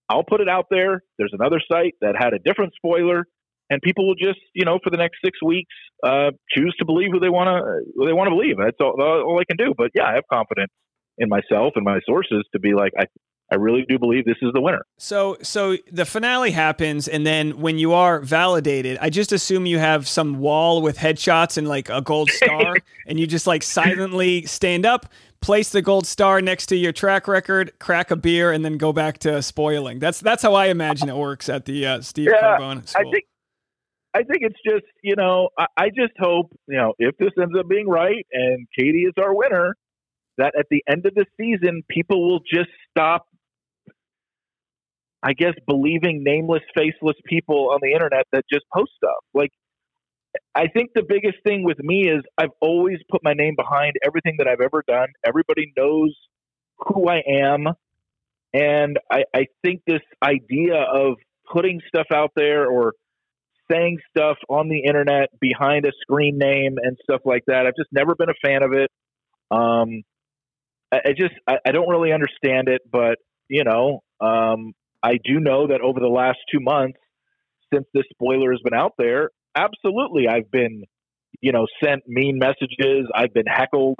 I'll 0.08 0.24
put 0.24 0.40
it 0.40 0.48
out 0.48 0.66
there. 0.70 1.02
There's 1.18 1.32
another 1.38 1.60
site 1.70 1.94
that 2.00 2.14
had 2.18 2.32
a 2.32 2.38
different 2.38 2.72
spoiler, 2.74 3.24
and 3.70 3.80
people 3.82 4.06
will 4.06 4.14
just, 4.14 4.40
you 4.54 4.64
know, 4.64 4.78
for 4.82 4.90
the 4.90 4.96
next 4.96 5.18
six 5.24 5.42
weeks, 5.42 5.74
uh, 6.02 6.30
choose 6.50 6.74
to 6.78 6.84
believe 6.84 7.10
who 7.12 7.20
they 7.20 7.28
want 7.28 7.48
to 7.48 8.04
they 8.06 8.12
want 8.12 8.28
to 8.28 8.34
believe. 8.34 8.56
That's 8.58 8.76
all, 8.80 9.00
all 9.00 9.38
I 9.38 9.44
can 9.44 9.56
do. 9.56 9.74
But 9.76 9.90
yeah, 9.94 10.04
I 10.04 10.14
have 10.14 10.24
confidence 10.32 10.72
in 11.18 11.28
myself 11.28 11.72
and 11.76 11.84
my 11.84 12.00
sources 12.06 12.44
to 12.52 12.60
be 12.60 12.72
like, 12.74 12.92
I 12.98 13.04
I 13.50 13.54
really 13.54 13.84
do 13.88 13.98
believe 13.98 14.26
this 14.26 14.36
is 14.42 14.50
the 14.52 14.60
winner. 14.60 14.84
So, 14.98 15.38
so 15.42 15.76
the 15.90 16.04
finale 16.04 16.50
happens, 16.50 17.08
and 17.08 17.26
then 17.26 17.58
when 17.60 17.78
you 17.78 17.94
are 17.94 18.20
validated, 18.20 18.98
I 19.00 19.08
just 19.08 19.32
assume 19.32 19.64
you 19.64 19.78
have 19.78 20.06
some 20.06 20.38
wall 20.38 20.82
with 20.82 20.98
headshots 20.98 21.56
and 21.56 21.66
like 21.66 21.88
a 21.88 22.02
gold 22.02 22.30
star, 22.30 22.74
and 23.06 23.18
you 23.18 23.26
just 23.26 23.46
like 23.46 23.62
silently 23.62 24.44
stand 24.44 24.84
up, 24.84 25.06
place 25.40 25.70
the 25.70 25.80
gold 25.80 26.06
star 26.06 26.42
next 26.42 26.66
to 26.66 26.76
your 26.76 26.92
track 26.92 27.26
record, 27.26 27.72
crack 27.78 28.10
a 28.10 28.16
beer, 28.16 28.52
and 28.52 28.64
then 28.64 28.76
go 28.76 28.92
back 28.92 29.18
to 29.18 29.40
spoiling. 29.40 29.98
That's 29.98 30.20
that's 30.20 30.42
how 30.42 30.54
I 30.54 30.66
imagine 30.66 31.08
it 31.08 31.16
works 31.16 31.48
at 31.48 31.64
the 31.64 31.86
uh, 31.86 32.00
Steve 32.02 32.28
yeah, 32.30 32.58
Carbone 32.58 32.86
School. 32.86 33.08
I 33.08 33.10
think, 33.10 33.24
I 34.12 34.22
think 34.24 34.42
it's 34.42 34.60
just 34.64 34.86
you 35.02 35.16
know 35.16 35.48
I, 35.58 35.66
I 35.76 35.88
just 35.88 36.12
hope 36.18 36.54
you 36.66 36.76
know 36.76 36.92
if 36.98 37.16
this 37.16 37.30
ends 37.40 37.54
up 37.58 37.66
being 37.66 37.88
right 37.88 38.26
and 38.30 38.66
Katie 38.78 39.04
is 39.04 39.14
our 39.18 39.34
winner, 39.34 39.74
that 40.38 40.54
at 40.58 40.66
the 40.70 40.82
end 40.88 41.06
of 41.06 41.14
the 41.14 41.26
season 41.36 41.82
people 41.88 42.26
will 42.28 42.40
just 42.40 42.70
stop 42.90 43.27
I 45.22 45.32
guess, 45.32 45.54
believing 45.66 46.22
nameless, 46.22 46.62
faceless 46.76 47.16
people 47.26 47.70
on 47.72 47.80
the 47.82 47.92
internet 47.92 48.24
that 48.32 48.44
just 48.52 48.64
post 48.72 48.92
stuff. 48.96 49.24
Like, 49.34 49.50
I 50.54 50.68
think 50.68 50.90
the 50.94 51.02
biggest 51.02 51.38
thing 51.44 51.64
with 51.64 51.78
me 51.80 52.08
is 52.08 52.22
I've 52.36 52.52
always 52.60 52.98
put 53.10 53.24
my 53.24 53.32
name 53.32 53.54
behind 53.56 53.94
everything 54.06 54.36
that 54.38 54.46
I've 54.46 54.60
ever 54.60 54.84
done. 54.86 55.08
Everybody 55.26 55.72
knows 55.76 56.14
who 56.78 57.08
I 57.08 57.22
am. 57.26 57.66
And 58.54 58.98
I, 59.10 59.24
I 59.34 59.46
think 59.64 59.82
this 59.86 60.02
idea 60.22 60.76
of 60.76 61.14
putting 61.52 61.80
stuff 61.88 62.06
out 62.14 62.30
there 62.36 62.66
or 62.66 62.92
saying 63.70 63.98
stuff 64.10 64.36
on 64.48 64.68
the 64.68 64.84
internet 64.84 65.28
behind 65.40 65.84
a 65.84 65.92
screen 66.00 66.38
name 66.38 66.76
and 66.80 66.96
stuff 67.02 67.22
like 67.24 67.42
that, 67.46 67.66
I've 67.66 67.76
just 67.76 67.90
never 67.92 68.14
been 68.14 68.30
a 68.30 68.46
fan 68.46 68.62
of 68.62 68.72
it. 68.72 68.90
Um, 69.50 70.02
I, 70.92 71.00
I 71.08 71.12
just, 71.16 71.34
I, 71.46 71.56
I 71.66 71.72
don't 71.72 71.88
really 71.88 72.12
understand 72.12 72.68
it, 72.68 72.82
but, 72.90 73.16
you 73.48 73.64
know, 73.64 74.00
um, 74.20 74.72
I 75.08 75.18
do 75.24 75.40
know 75.40 75.68
that 75.68 75.80
over 75.80 76.00
the 76.00 76.06
last 76.06 76.38
two 76.52 76.60
months, 76.60 76.98
since 77.72 77.86
this 77.94 78.04
spoiler 78.12 78.52
has 78.52 78.60
been 78.62 78.78
out 78.78 78.92
there, 78.98 79.30
absolutely, 79.56 80.28
I've 80.28 80.50
been, 80.50 80.84
you 81.40 81.52
know, 81.52 81.66
sent 81.82 82.02
mean 82.06 82.38
messages. 82.38 83.08
I've 83.14 83.32
been 83.32 83.46
heckled 83.46 83.96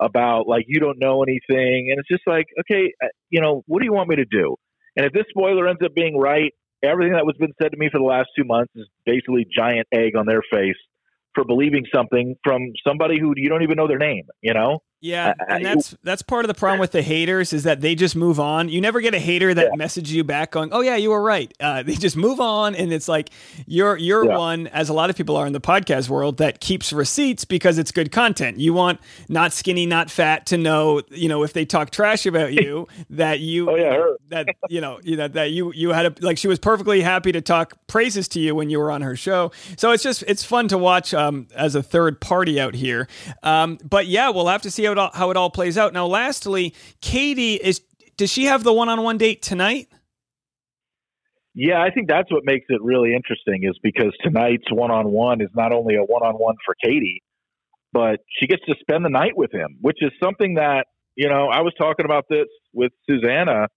about 0.00 0.48
like 0.48 0.64
you 0.66 0.80
don't 0.80 0.98
know 0.98 1.22
anything, 1.22 1.88
and 1.90 1.98
it's 1.98 2.08
just 2.08 2.26
like, 2.26 2.46
okay, 2.60 2.92
uh, 3.04 3.08
you 3.28 3.42
know, 3.42 3.64
what 3.66 3.80
do 3.80 3.84
you 3.84 3.92
want 3.92 4.08
me 4.08 4.16
to 4.16 4.24
do? 4.24 4.56
And 4.96 5.04
if 5.04 5.12
this 5.12 5.24
spoiler 5.28 5.68
ends 5.68 5.82
up 5.84 5.94
being 5.94 6.16
right, 6.18 6.52
everything 6.82 7.12
that 7.12 7.26
was 7.26 7.36
been 7.38 7.52
said 7.60 7.72
to 7.72 7.76
me 7.76 7.90
for 7.92 7.98
the 7.98 8.04
last 8.04 8.28
two 8.38 8.44
months 8.44 8.72
is 8.74 8.88
basically 9.04 9.46
giant 9.54 9.86
egg 9.92 10.16
on 10.16 10.24
their 10.26 10.42
face 10.50 10.76
for 11.34 11.44
believing 11.44 11.84
something 11.94 12.34
from 12.42 12.62
somebody 12.86 13.20
who 13.20 13.34
you 13.36 13.50
don't 13.50 13.62
even 13.62 13.76
know 13.76 13.88
their 13.88 13.98
name. 13.98 14.24
You 14.40 14.54
know? 14.54 14.78
Yeah, 15.00 15.34
and 15.46 15.62
that's 15.64 15.94
that's 16.02 16.22
part 16.22 16.46
of 16.46 16.48
the 16.48 16.54
problem 16.54 16.80
with 16.80 16.92
the 16.92 17.02
haters 17.02 17.52
is 17.52 17.64
that 17.64 17.82
they 17.82 17.94
just 17.94 18.16
move 18.16 18.40
on. 18.40 18.70
You 18.70 18.80
never 18.80 19.02
get 19.02 19.12
a 19.12 19.18
hater 19.18 19.52
that 19.52 19.68
yeah. 19.70 19.76
messages 19.76 20.14
you 20.14 20.24
back 20.24 20.52
going, 20.52 20.70
"Oh 20.72 20.80
yeah, 20.80 20.96
you 20.96 21.10
were 21.10 21.20
right." 21.20 21.52
Uh, 21.60 21.82
they 21.82 21.96
just 21.96 22.16
move 22.16 22.40
on, 22.40 22.74
and 22.74 22.90
it's 22.94 23.06
like 23.06 23.28
you're 23.66 23.98
you're 23.98 24.24
yeah. 24.24 24.38
one, 24.38 24.66
as 24.68 24.88
a 24.88 24.94
lot 24.94 25.10
of 25.10 25.16
people 25.16 25.36
are 25.36 25.46
in 25.46 25.52
the 25.52 25.60
podcast 25.60 26.08
world, 26.08 26.38
that 26.38 26.60
keeps 26.60 26.94
receipts 26.94 27.44
because 27.44 27.76
it's 27.76 27.92
good 27.92 28.10
content. 28.10 28.58
You 28.58 28.72
want 28.72 28.98
not 29.28 29.52
skinny, 29.52 29.84
not 29.84 30.10
fat 30.10 30.46
to 30.46 30.56
know, 30.56 31.02
you 31.10 31.28
know, 31.28 31.42
if 31.42 31.52
they 31.52 31.66
talk 31.66 31.90
trash 31.90 32.24
about 32.24 32.54
you, 32.54 32.88
that 33.10 33.40
you, 33.40 33.70
oh 33.70 33.76
yeah, 33.76 34.02
that 34.28 34.48
you 34.70 34.80
know, 34.80 34.98
that 35.04 35.34
that 35.34 35.50
you 35.50 35.74
you 35.74 35.90
had 35.90 36.06
a 36.06 36.14
like 36.24 36.38
she 36.38 36.48
was 36.48 36.58
perfectly 36.58 37.02
happy 37.02 37.32
to 37.32 37.42
talk 37.42 37.74
praises 37.86 38.28
to 38.28 38.40
you 38.40 38.54
when 38.54 38.70
you 38.70 38.78
were 38.78 38.90
on 38.90 39.02
her 39.02 39.14
show. 39.14 39.52
So 39.76 39.90
it's 39.90 40.02
just 40.02 40.24
it's 40.26 40.42
fun 40.42 40.68
to 40.68 40.78
watch 40.78 41.12
um, 41.12 41.48
as 41.54 41.74
a 41.74 41.82
third 41.82 42.18
party 42.18 42.58
out 42.58 42.74
here. 42.74 43.08
Um, 43.42 43.78
but 43.84 44.06
yeah, 44.06 44.30
we'll 44.30 44.48
have 44.48 44.62
to 44.62 44.70
see 44.70 44.85
how 44.86 44.92
it 44.92 44.98
all, 44.98 45.10
how 45.14 45.30
it 45.30 45.36
all 45.36 45.50
plays 45.50 45.76
out. 45.76 45.92
Now, 45.92 46.06
lastly, 46.06 46.74
Katie 47.00 47.54
is 47.54 47.80
does 48.16 48.32
she 48.32 48.44
have 48.44 48.64
the 48.64 48.72
one-on-one 48.72 49.18
date 49.18 49.42
tonight? 49.42 49.88
Yeah, 51.54 51.82
I 51.82 51.90
think 51.90 52.08
that's 52.08 52.30
what 52.30 52.44
makes 52.44 52.66
it 52.68 52.80
really 52.82 53.14
interesting 53.14 53.60
is 53.62 53.78
because 53.82 54.12
tonight's 54.22 54.70
one-on-one 54.70 55.40
is 55.40 55.48
not 55.54 55.72
only 55.72 55.96
a 55.96 56.02
one-on-one 56.02 56.54
for 56.64 56.74
Katie, 56.82 57.22
but 57.92 58.20
she 58.38 58.46
gets 58.46 58.62
to 58.66 58.74
spend 58.80 59.04
the 59.04 59.10
night 59.10 59.36
with 59.36 59.52
him, 59.52 59.76
which 59.80 59.98
is 60.00 60.12
something 60.22 60.54
that 60.54 60.86
you 61.14 61.28
know 61.28 61.48
I 61.48 61.60
was 61.60 61.72
talking 61.78 62.04
about 62.04 62.24
this 62.28 62.46
with 62.72 62.92
Suzana 63.08 63.68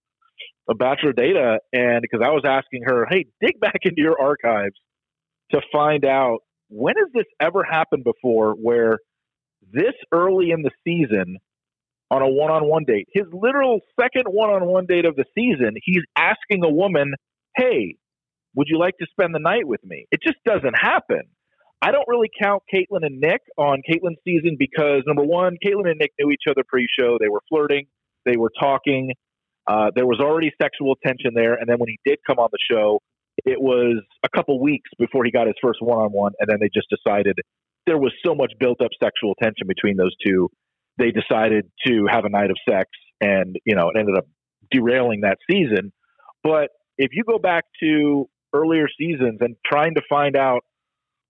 a 0.70 0.74
Bachelor 0.74 1.12
Data, 1.12 1.58
and 1.72 2.00
because 2.00 2.24
I 2.24 2.30
was 2.30 2.44
asking 2.46 2.82
her, 2.86 3.06
hey, 3.10 3.26
dig 3.40 3.58
back 3.60 3.80
into 3.82 4.00
your 4.00 4.20
archives 4.20 4.76
to 5.50 5.60
find 5.72 6.04
out 6.04 6.38
when 6.68 6.94
has 6.96 7.08
this 7.12 7.26
ever 7.40 7.64
happened 7.64 8.04
before 8.04 8.52
where 8.52 8.98
this 9.72 9.94
early 10.12 10.50
in 10.50 10.62
the 10.62 10.70
season 10.84 11.38
on 12.10 12.22
a 12.22 12.28
one 12.28 12.50
on 12.50 12.68
one 12.68 12.84
date, 12.84 13.08
his 13.12 13.26
literal 13.32 13.80
second 14.00 14.24
one 14.26 14.50
on 14.50 14.66
one 14.66 14.86
date 14.86 15.04
of 15.04 15.16
the 15.16 15.24
season, 15.34 15.74
he's 15.82 16.02
asking 16.16 16.64
a 16.64 16.70
woman, 16.70 17.14
Hey, 17.56 17.96
would 18.54 18.66
you 18.68 18.78
like 18.78 18.96
to 18.98 19.06
spend 19.10 19.34
the 19.34 19.38
night 19.38 19.66
with 19.66 19.82
me? 19.84 20.06
It 20.10 20.20
just 20.22 20.38
doesn't 20.44 20.74
happen. 20.74 21.22
I 21.82 21.92
don't 21.92 22.06
really 22.08 22.28
count 22.40 22.62
Kaitlyn 22.72 23.06
and 23.06 23.20
Nick 23.20 23.40
on 23.56 23.82
Kaitlyn's 23.88 24.18
season 24.24 24.56
because 24.58 25.02
number 25.06 25.22
one, 25.22 25.56
Kaitlyn 25.64 25.88
and 25.88 25.98
Nick 25.98 26.12
knew 26.18 26.30
each 26.30 26.44
other 26.48 26.62
pre 26.66 26.86
show. 26.98 27.16
They 27.18 27.28
were 27.28 27.40
flirting, 27.48 27.86
they 28.24 28.36
were 28.36 28.50
talking. 28.58 29.12
Uh, 29.66 29.90
there 29.94 30.06
was 30.06 30.20
already 30.20 30.50
sexual 30.60 30.96
tension 31.04 31.32
there. 31.34 31.54
And 31.54 31.68
then 31.68 31.78
when 31.78 31.88
he 31.88 31.98
did 32.04 32.18
come 32.26 32.38
on 32.38 32.48
the 32.50 32.58
show, 32.70 33.00
it 33.44 33.60
was 33.60 34.02
a 34.24 34.28
couple 34.28 34.60
weeks 34.60 34.90
before 34.98 35.24
he 35.24 35.30
got 35.30 35.46
his 35.46 35.56
first 35.62 35.80
one 35.80 35.98
on 35.98 36.10
one. 36.10 36.32
And 36.40 36.48
then 36.50 36.58
they 36.60 36.68
just 36.74 36.88
decided 36.90 37.38
there 37.90 37.98
was 37.98 38.12
so 38.24 38.36
much 38.36 38.52
built 38.60 38.80
up 38.80 38.90
sexual 39.02 39.34
tension 39.42 39.66
between 39.66 39.96
those 39.96 40.14
two. 40.24 40.48
They 40.96 41.10
decided 41.10 41.68
to 41.88 42.06
have 42.08 42.24
a 42.24 42.28
night 42.28 42.50
of 42.50 42.56
sex, 42.68 42.88
and 43.20 43.56
you 43.64 43.74
know, 43.74 43.90
it 43.90 43.98
ended 43.98 44.16
up 44.16 44.26
derailing 44.70 45.22
that 45.22 45.38
season. 45.50 45.92
But 46.44 46.68
if 46.98 47.10
you 47.12 47.24
go 47.24 47.38
back 47.38 47.64
to 47.82 48.28
earlier 48.54 48.86
seasons 48.96 49.38
and 49.40 49.56
trying 49.66 49.96
to 49.96 50.02
find 50.08 50.36
out, 50.36 50.60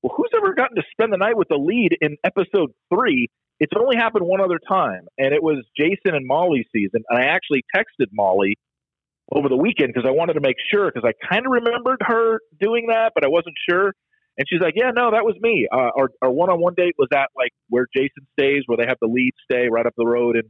well, 0.02 0.12
who's 0.14 0.28
ever 0.36 0.54
gotten 0.54 0.76
to 0.76 0.82
spend 0.92 1.14
the 1.14 1.16
night 1.16 1.36
with 1.36 1.48
the 1.48 1.56
lead 1.56 1.96
in 2.02 2.18
episode 2.24 2.72
three? 2.92 3.28
It's 3.58 3.72
only 3.78 3.96
happened 3.96 4.26
one 4.26 4.42
other 4.42 4.58
time, 4.68 5.06
and 5.16 5.32
it 5.32 5.42
was 5.42 5.64
Jason 5.78 6.14
and 6.14 6.26
Molly's 6.26 6.66
season. 6.74 7.02
And 7.08 7.18
I 7.18 7.28
actually 7.28 7.64
texted 7.74 8.08
Molly 8.12 8.58
over 9.32 9.48
the 9.48 9.56
weekend 9.56 9.94
because 9.94 10.06
I 10.06 10.12
wanted 10.12 10.34
to 10.34 10.40
make 10.40 10.56
sure 10.70 10.92
because 10.92 11.08
I 11.08 11.12
kind 11.26 11.46
of 11.46 11.52
remembered 11.52 12.00
her 12.02 12.40
doing 12.60 12.88
that, 12.88 13.12
but 13.14 13.24
I 13.24 13.28
wasn't 13.28 13.56
sure. 13.68 13.94
And 14.40 14.46
she's 14.48 14.62
like, 14.62 14.72
yeah, 14.74 14.90
no, 14.96 15.10
that 15.10 15.22
was 15.22 15.36
me. 15.38 15.68
Uh, 15.70 15.90
our 15.94 16.08
our 16.22 16.30
one 16.30 16.48
on 16.48 16.62
one 16.62 16.72
date 16.74 16.94
was 16.96 17.08
at 17.12 17.28
like 17.36 17.52
where 17.68 17.86
Jason 17.94 18.26
stays, 18.32 18.62
where 18.64 18.78
they 18.78 18.86
have 18.88 18.96
the 18.98 19.06
lead 19.06 19.32
stay 19.44 19.68
right 19.70 19.84
up 19.84 19.92
the 19.98 20.06
road 20.06 20.34
in 20.34 20.48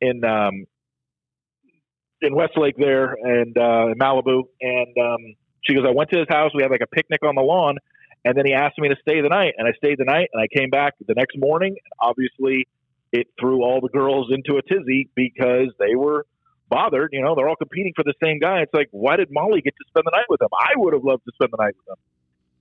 in 0.00 0.24
um, 0.24 0.66
in 2.20 2.34
Westlake 2.34 2.74
there 2.76 3.14
and 3.14 3.56
uh, 3.56 3.92
in 3.92 3.94
Malibu. 3.94 4.42
And 4.60 4.98
um, 4.98 5.36
she 5.62 5.72
goes, 5.72 5.84
I 5.86 5.92
went 5.94 6.10
to 6.10 6.18
his 6.18 6.26
house. 6.28 6.50
We 6.52 6.62
had 6.62 6.72
like 6.72 6.82
a 6.82 6.88
picnic 6.88 7.20
on 7.22 7.36
the 7.36 7.42
lawn, 7.42 7.76
and 8.24 8.36
then 8.36 8.44
he 8.44 8.54
asked 8.54 8.80
me 8.80 8.88
to 8.88 8.96
stay 9.08 9.20
the 9.20 9.28
night, 9.28 9.54
and 9.56 9.68
I 9.68 9.72
stayed 9.76 9.98
the 9.98 10.04
night, 10.04 10.26
and 10.32 10.42
I 10.42 10.48
came 10.58 10.70
back 10.70 10.94
the 10.98 11.14
next 11.14 11.38
morning. 11.38 11.76
And 11.78 11.92
obviously, 12.10 12.66
it 13.12 13.28
threw 13.38 13.62
all 13.62 13.80
the 13.80 13.96
girls 13.96 14.32
into 14.34 14.58
a 14.58 14.62
tizzy 14.62 15.10
because 15.14 15.70
they 15.78 15.94
were 15.94 16.26
bothered. 16.68 17.10
You 17.12 17.22
know, 17.22 17.36
they're 17.36 17.48
all 17.48 17.54
competing 17.54 17.92
for 17.94 18.02
the 18.02 18.14
same 18.20 18.40
guy. 18.40 18.62
It's 18.62 18.74
like, 18.74 18.88
why 18.90 19.14
did 19.14 19.28
Molly 19.30 19.60
get 19.60 19.74
to 19.78 19.84
spend 19.86 20.06
the 20.06 20.16
night 20.16 20.26
with 20.28 20.42
him? 20.42 20.50
I 20.58 20.74
would 20.74 20.92
have 20.92 21.04
loved 21.04 21.22
to 21.26 21.32
spend 21.38 21.52
the 21.52 21.62
night 21.62 21.76
with 21.78 21.86
him. 21.86 22.02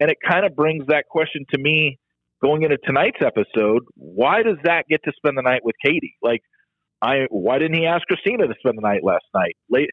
And 0.01 0.09
it 0.09 0.17
kind 0.27 0.45
of 0.45 0.55
brings 0.55 0.87
that 0.87 1.05
question 1.07 1.45
to 1.51 1.59
me 1.59 1.99
going 2.43 2.63
into 2.63 2.77
tonight's 2.77 3.19
episode. 3.21 3.83
Why 3.95 4.41
does 4.41 4.57
Zach 4.65 4.87
get 4.89 5.01
to 5.05 5.11
spend 5.15 5.37
the 5.37 5.43
night 5.43 5.61
with 5.63 5.75
Katie? 5.85 6.17
Like, 6.23 6.41
I 7.01 7.27
why 7.29 7.59
didn't 7.59 7.77
he 7.77 7.85
ask 7.85 8.05
Christina 8.07 8.47
to 8.47 8.53
spend 8.59 8.77
the 8.77 8.81
night 8.81 9.03
last 9.03 9.25
night? 9.33 9.55
Late. 9.69 9.89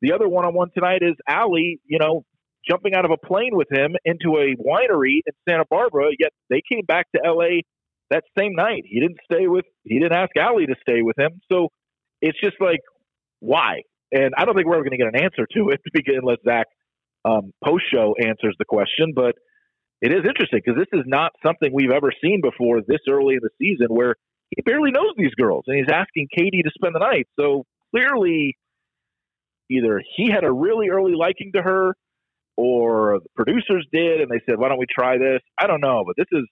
The 0.00 0.12
other 0.12 0.28
one-on-one 0.28 0.70
tonight 0.74 1.02
is 1.02 1.14
Allie. 1.28 1.80
You 1.86 1.98
know, 2.00 2.24
jumping 2.68 2.94
out 2.94 3.04
of 3.04 3.12
a 3.12 3.16
plane 3.16 3.52
with 3.52 3.68
him 3.70 3.94
into 4.04 4.36
a 4.36 4.56
winery 4.60 5.22
in 5.24 5.32
Santa 5.48 5.64
Barbara. 5.70 6.10
Yet 6.18 6.32
they 6.50 6.60
came 6.68 6.84
back 6.84 7.06
to 7.14 7.22
L.A. 7.24 7.62
that 8.10 8.24
same 8.36 8.54
night. 8.54 8.82
He 8.84 8.98
didn't 8.98 9.18
stay 9.32 9.46
with. 9.46 9.64
He 9.84 10.00
didn't 10.00 10.16
ask 10.16 10.36
Allie 10.36 10.66
to 10.66 10.74
stay 10.88 11.02
with 11.02 11.18
him. 11.18 11.40
So 11.50 11.68
it's 12.20 12.38
just 12.40 12.56
like 12.60 12.80
why? 13.38 13.82
And 14.12 14.34
I 14.36 14.44
don't 14.44 14.54
think 14.54 14.66
we're 14.66 14.74
ever 14.74 14.84
going 14.84 14.98
to 14.98 15.04
get 15.04 15.14
an 15.14 15.22
answer 15.22 15.46
to 15.54 15.70
it 15.70 15.80
unless 16.20 16.38
Zach 16.44 16.66
um, 17.24 17.52
post 17.64 17.84
show 17.92 18.14
answers 18.20 18.54
the 18.58 18.64
question. 18.64 19.12
But 19.14 19.34
it 20.02 20.12
is 20.12 20.24
interesting 20.26 20.60
because 20.64 20.78
this 20.78 20.98
is 20.98 21.06
not 21.06 21.32
something 21.46 21.70
we've 21.72 21.92
ever 21.92 22.12
seen 22.22 22.40
before 22.42 22.82
this 22.82 23.00
early 23.08 23.34
in 23.34 23.40
the 23.40 23.50
season 23.58 23.86
where 23.88 24.16
he 24.50 24.60
barely 24.62 24.90
knows 24.90 25.14
these 25.16 25.34
girls 25.34 25.64
and 25.68 25.78
he's 25.78 25.88
asking 25.90 26.26
Katie 26.36 26.62
to 26.62 26.70
spend 26.74 26.94
the 26.94 26.98
night. 26.98 27.28
So 27.38 27.64
clearly, 27.92 28.58
either 29.70 30.02
he 30.16 30.28
had 30.28 30.42
a 30.42 30.52
really 30.52 30.88
early 30.88 31.14
liking 31.14 31.52
to 31.54 31.62
her 31.62 31.94
or 32.56 33.20
the 33.22 33.28
producers 33.36 33.86
did 33.92 34.20
and 34.20 34.28
they 34.28 34.40
said, 34.44 34.58
why 34.58 34.68
don't 34.68 34.78
we 34.78 34.86
try 34.90 35.18
this? 35.18 35.40
I 35.56 35.68
don't 35.68 35.80
know, 35.80 36.02
but 36.04 36.16
this 36.16 36.26
is 36.32 36.44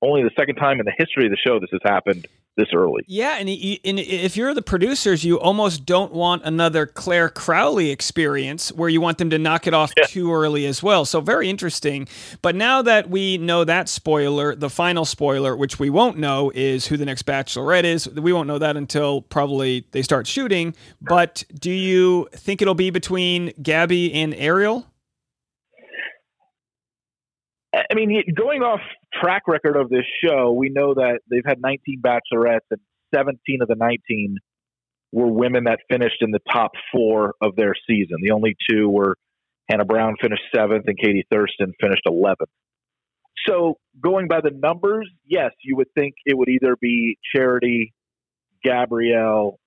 only 0.00 0.22
the 0.22 0.30
second 0.38 0.54
time 0.54 0.78
in 0.78 0.86
the 0.86 0.94
history 0.96 1.26
of 1.26 1.32
the 1.32 1.36
show 1.36 1.58
this 1.58 1.70
has 1.72 1.80
happened 1.84 2.26
this 2.56 2.68
early. 2.74 3.02
Yeah, 3.06 3.36
and, 3.38 3.48
and, 3.48 3.98
if 3.98 4.36
you're 4.36 4.54
the 4.54 4.62
producers, 4.62 5.24
you 5.24 5.38
almost 5.38 5.84
don't 5.84 6.12
want 6.12 6.42
another 6.44 6.86
Clare 6.86 7.28
Crawley 7.28 7.90
experience 7.90 8.72
where 8.72 8.88
you 8.88 9.00
want 9.00 9.18
them 9.18 9.30
to 9.30 9.38
knock 9.38 9.66
it 9.66 9.74
off 9.74 9.92
yeah. 9.96 10.06
too 10.06 10.32
early 10.32 10.66
as 10.66 10.82
well. 10.82 11.04
So 11.04 11.20
very 11.20 11.50
interesting. 11.50 12.08
But 12.42 12.54
now 12.54 12.82
that 12.82 13.10
we 13.10 13.38
know 13.38 13.64
that 13.64 13.88
spoiler, 13.88 14.54
the 14.54 14.70
final 14.70 15.04
spoiler, 15.04 15.56
which 15.56 15.78
we 15.78 15.90
won't 15.90 16.18
know, 16.18 16.50
is 16.54 16.86
who 16.86 16.96
the 16.96 17.04
next 17.04 17.26
Bachelorette 17.26 17.84
is. 17.84 18.08
We 18.08 18.32
won't 18.32 18.48
know 18.48 18.58
that 18.58 18.76
until 18.76 19.22
probably 19.22 19.86
they 19.92 20.02
start 20.02 20.26
shooting. 20.26 20.74
But 21.00 21.44
do 21.54 21.70
you 21.70 22.28
think 22.32 22.62
it'll 22.62 22.74
be 22.74 22.90
between 22.90 23.52
Gabby 23.62 24.12
and 24.14 24.34
Ariel? 24.34 24.86
I 27.74 27.94
mean, 27.94 28.22
going 28.34 28.62
off 28.62 28.80
track 29.20 29.42
record 29.46 29.76
of 29.76 29.88
this 29.88 30.04
show, 30.24 30.52
we 30.52 30.70
know 30.70 30.94
that 30.94 31.20
they've 31.30 31.44
had 31.44 31.60
19 31.60 32.02
bachelorettes 32.04 32.60
and 32.70 32.80
17 33.14 33.62
of 33.62 33.68
the 33.68 33.76
19 33.76 34.38
were 35.12 35.28
women 35.28 35.64
that 35.64 35.78
finished 35.90 36.16
in 36.20 36.30
the 36.30 36.40
top 36.50 36.72
four 36.92 37.34
of 37.40 37.56
their 37.56 37.74
season. 37.88 38.16
The 38.22 38.32
only 38.32 38.56
two 38.68 38.88
were 38.88 39.16
Hannah 39.68 39.84
Brown 39.84 40.16
finished 40.20 40.42
seventh 40.54 40.84
and 40.86 40.98
Katie 40.98 41.26
Thurston 41.30 41.72
finished 41.80 42.02
11th. 42.06 42.46
So 43.48 43.78
going 44.00 44.28
by 44.28 44.40
the 44.40 44.50
numbers, 44.50 45.08
yes, 45.24 45.52
you 45.62 45.76
would 45.76 45.88
think 45.94 46.14
it 46.24 46.36
would 46.36 46.48
either 46.48 46.76
be 46.80 47.18
Charity, 47.34 47.94
Gabrielle, 48.64 49.58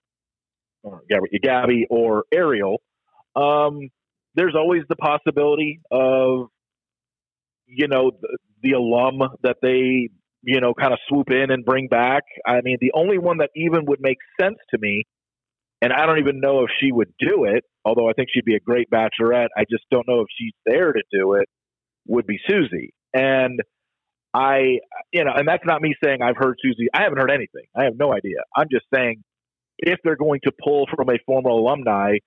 or 0.83 1.01
Gabby, 1.09 1.39
Gabby 1.41 1.87
or 1.89 2.23
Ariel. 2.33 2.81
Um, 3.35 3.89
there's 4.35 4.55
always 4.55 4.83
the 4.89 4.95
possibility 4.95 5.81
of 5.91 6.49
you 7.69 7.87
know, 7.87 8.11
the, 8.61 8.71
alum 8.71 9.19
that 9.43 9.57
they, 9.61 10.09
you 10.43 10.61
know, 10.61 10.73
kind 10.73 10.93
of 10.93 10.99
swoop 11.07 11.29
in 11.31 11.51
and 11.51 11.65
bring 11.65 11.87
back. 11.87 12.23
I 12.45 12.61
mean, 12.63 12.77
the 12.81 12.91
only 12.93 13.17
one 13.17 13.37
that 13.39 13.49
even 13.55 13.85
would 13.85 13.99
make 14.01 14.17
sense 14.39 14.57
to 14.71 14.77
me, 14.79 15.03
and 15.81 15.93
I 15.93 16.05
don't 16.05 16.19
even 16.19 16.39
know 16.39 16.63
if 16.63 16.69
she 16.79 16.91
would 16.91 17.13
do 17.19 17.45
it, 17.45 17.63
although 17.85 18.09
I 18.09 18.13
think 18.13 18.29
she'd 18.33 18.45
be 18.45 18.55
a 18.55 18.59
great 18.59 18.89
bachelorette. 18.89 19.47
I 19.57 19.63
just 19.69 19.83
don't 19.91 20.07
know 20.07 20.21
if 20.21 20.27
she's 20.37 20.53
there 20.65 20.91
to 20.91 21.01
do 21.11 21.33
it, 21.33 21.47
would 22.07 22.27
be 22.27 22.39
Susie. 22.49 22.93
And 23.13 23.59
I, 24.33 24.79
you 25.11 25.23
know, 25.23 25.31
and 25.35 25.47
that's 25.47 25.65
not 25.65 25.81
me 25.81 25.95
saying 26.03 26.21
I've 26.21 26.37
heard 26.37 26.57
Susie. 26.61 26.87
I 26.93 27.03
haven't 27.03 27.17
heard 27.17 27.31
anything. 27.31 27.65
I 27.75 27.85
have 27.85 27.97
no 27.97 28.13
idea. 28.13 28.37
I'm 28.55 28.67
just 28.71 28.85
saying 28.93 29.23
if 29.77 29.99
they're 30.03 30.17
going 30.17 30.41
to 30.43 30.51
pull 30.63 30.87
from 30.95 31.09
a 31.09 31.17
former 31.25 31.49
alumni, 31.49 32.17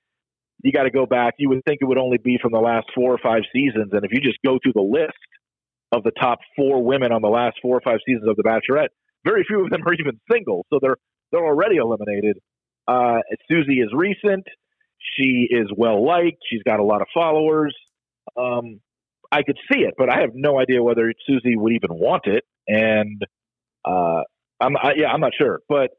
you 0.63 0.73
got 0.73 0.85
to 0.85 0.91
go 0.91 1.07
back. 1.07 1.35
You 1.39 1.49
would 1.51 1.63
think 1.67 1.79
it 1.81 1.85
would 1.85 1.99
only 1.99 2.19
be 2.19 2.39
from 2.41 2.53
the 2.53 2.61
last 2.61 2.87
four 2.95 3.13
or 3.13 3.19
five 3.23 3.43
seasons. 3.53 3.91
And 3.93 4.05
if 4.05 4.13
you 4.13 4.21
just 4.21 4.39
go 4.45 4.59
through 4.63 4.73
the 4.75 4.83
list 4.83 5.19
of 5.93 6.03
the 6.03 6.11
top 6.11 6.39
four 6.57 6.83
women 6.83 7.13
on 7.13 7.23
the 7.23 7.29
last 7.29 7.59
four 7.61 7.77
or 7.77 7.81
five 7.83 7.99
seasons 8.07 8.29
of 8.29 8.37
The 8.37 8.43
Bachelorette, 8.43 8.89
very 9.25 9.45
few 9.47 9.65
of 9.65 9.71
them 9.71 9.83
are 9.87 9.95
even 9.95 10.19
single. 10.31 10.67
So 10.73 10.79
they're 10.81 10.97
they're 11.31 11.45
already 11.45 11.77
eliminated. 11.77 12.39
Uh, 12.89 13.19
Susie 13.49 13.81
is 13.81 13.91
recent. 13.95 14.45
She 15.17 15.47
is 15.51 15.69
well 15.77 16.05
liked. 16.05 16.39
She's 16.51 16.63
got 16.65 16.81
a 16.81 16.85
lot 16.85 17.01
of 17.01 17.09
followers. 17.15 17.75
Um, 18.37 18.81
I 19.31 19.43
could 19.43 19.57
see 19.73 19.81
it, 19.81 19.95
but 19.97 20.11
I 20.11 20.21
have 20.21 20.31
no 20.35 20.61
idea 20.61 20.83
whether 20.83 21.13
Susie 21.27 21.57
would 21.57 21.73
even 21.73 21.91
want 21.91 22.27
it. 22.27 22.45
And 22.69 23.23
uh, 23.85 24.23
I'm 24.61 24.77
I, 24.77 24.93
yeah, 24.97 25.09
I'm 25.09 25.21
not 25.21 25.33
sure. 25.37 25.61
But 25.69 25.91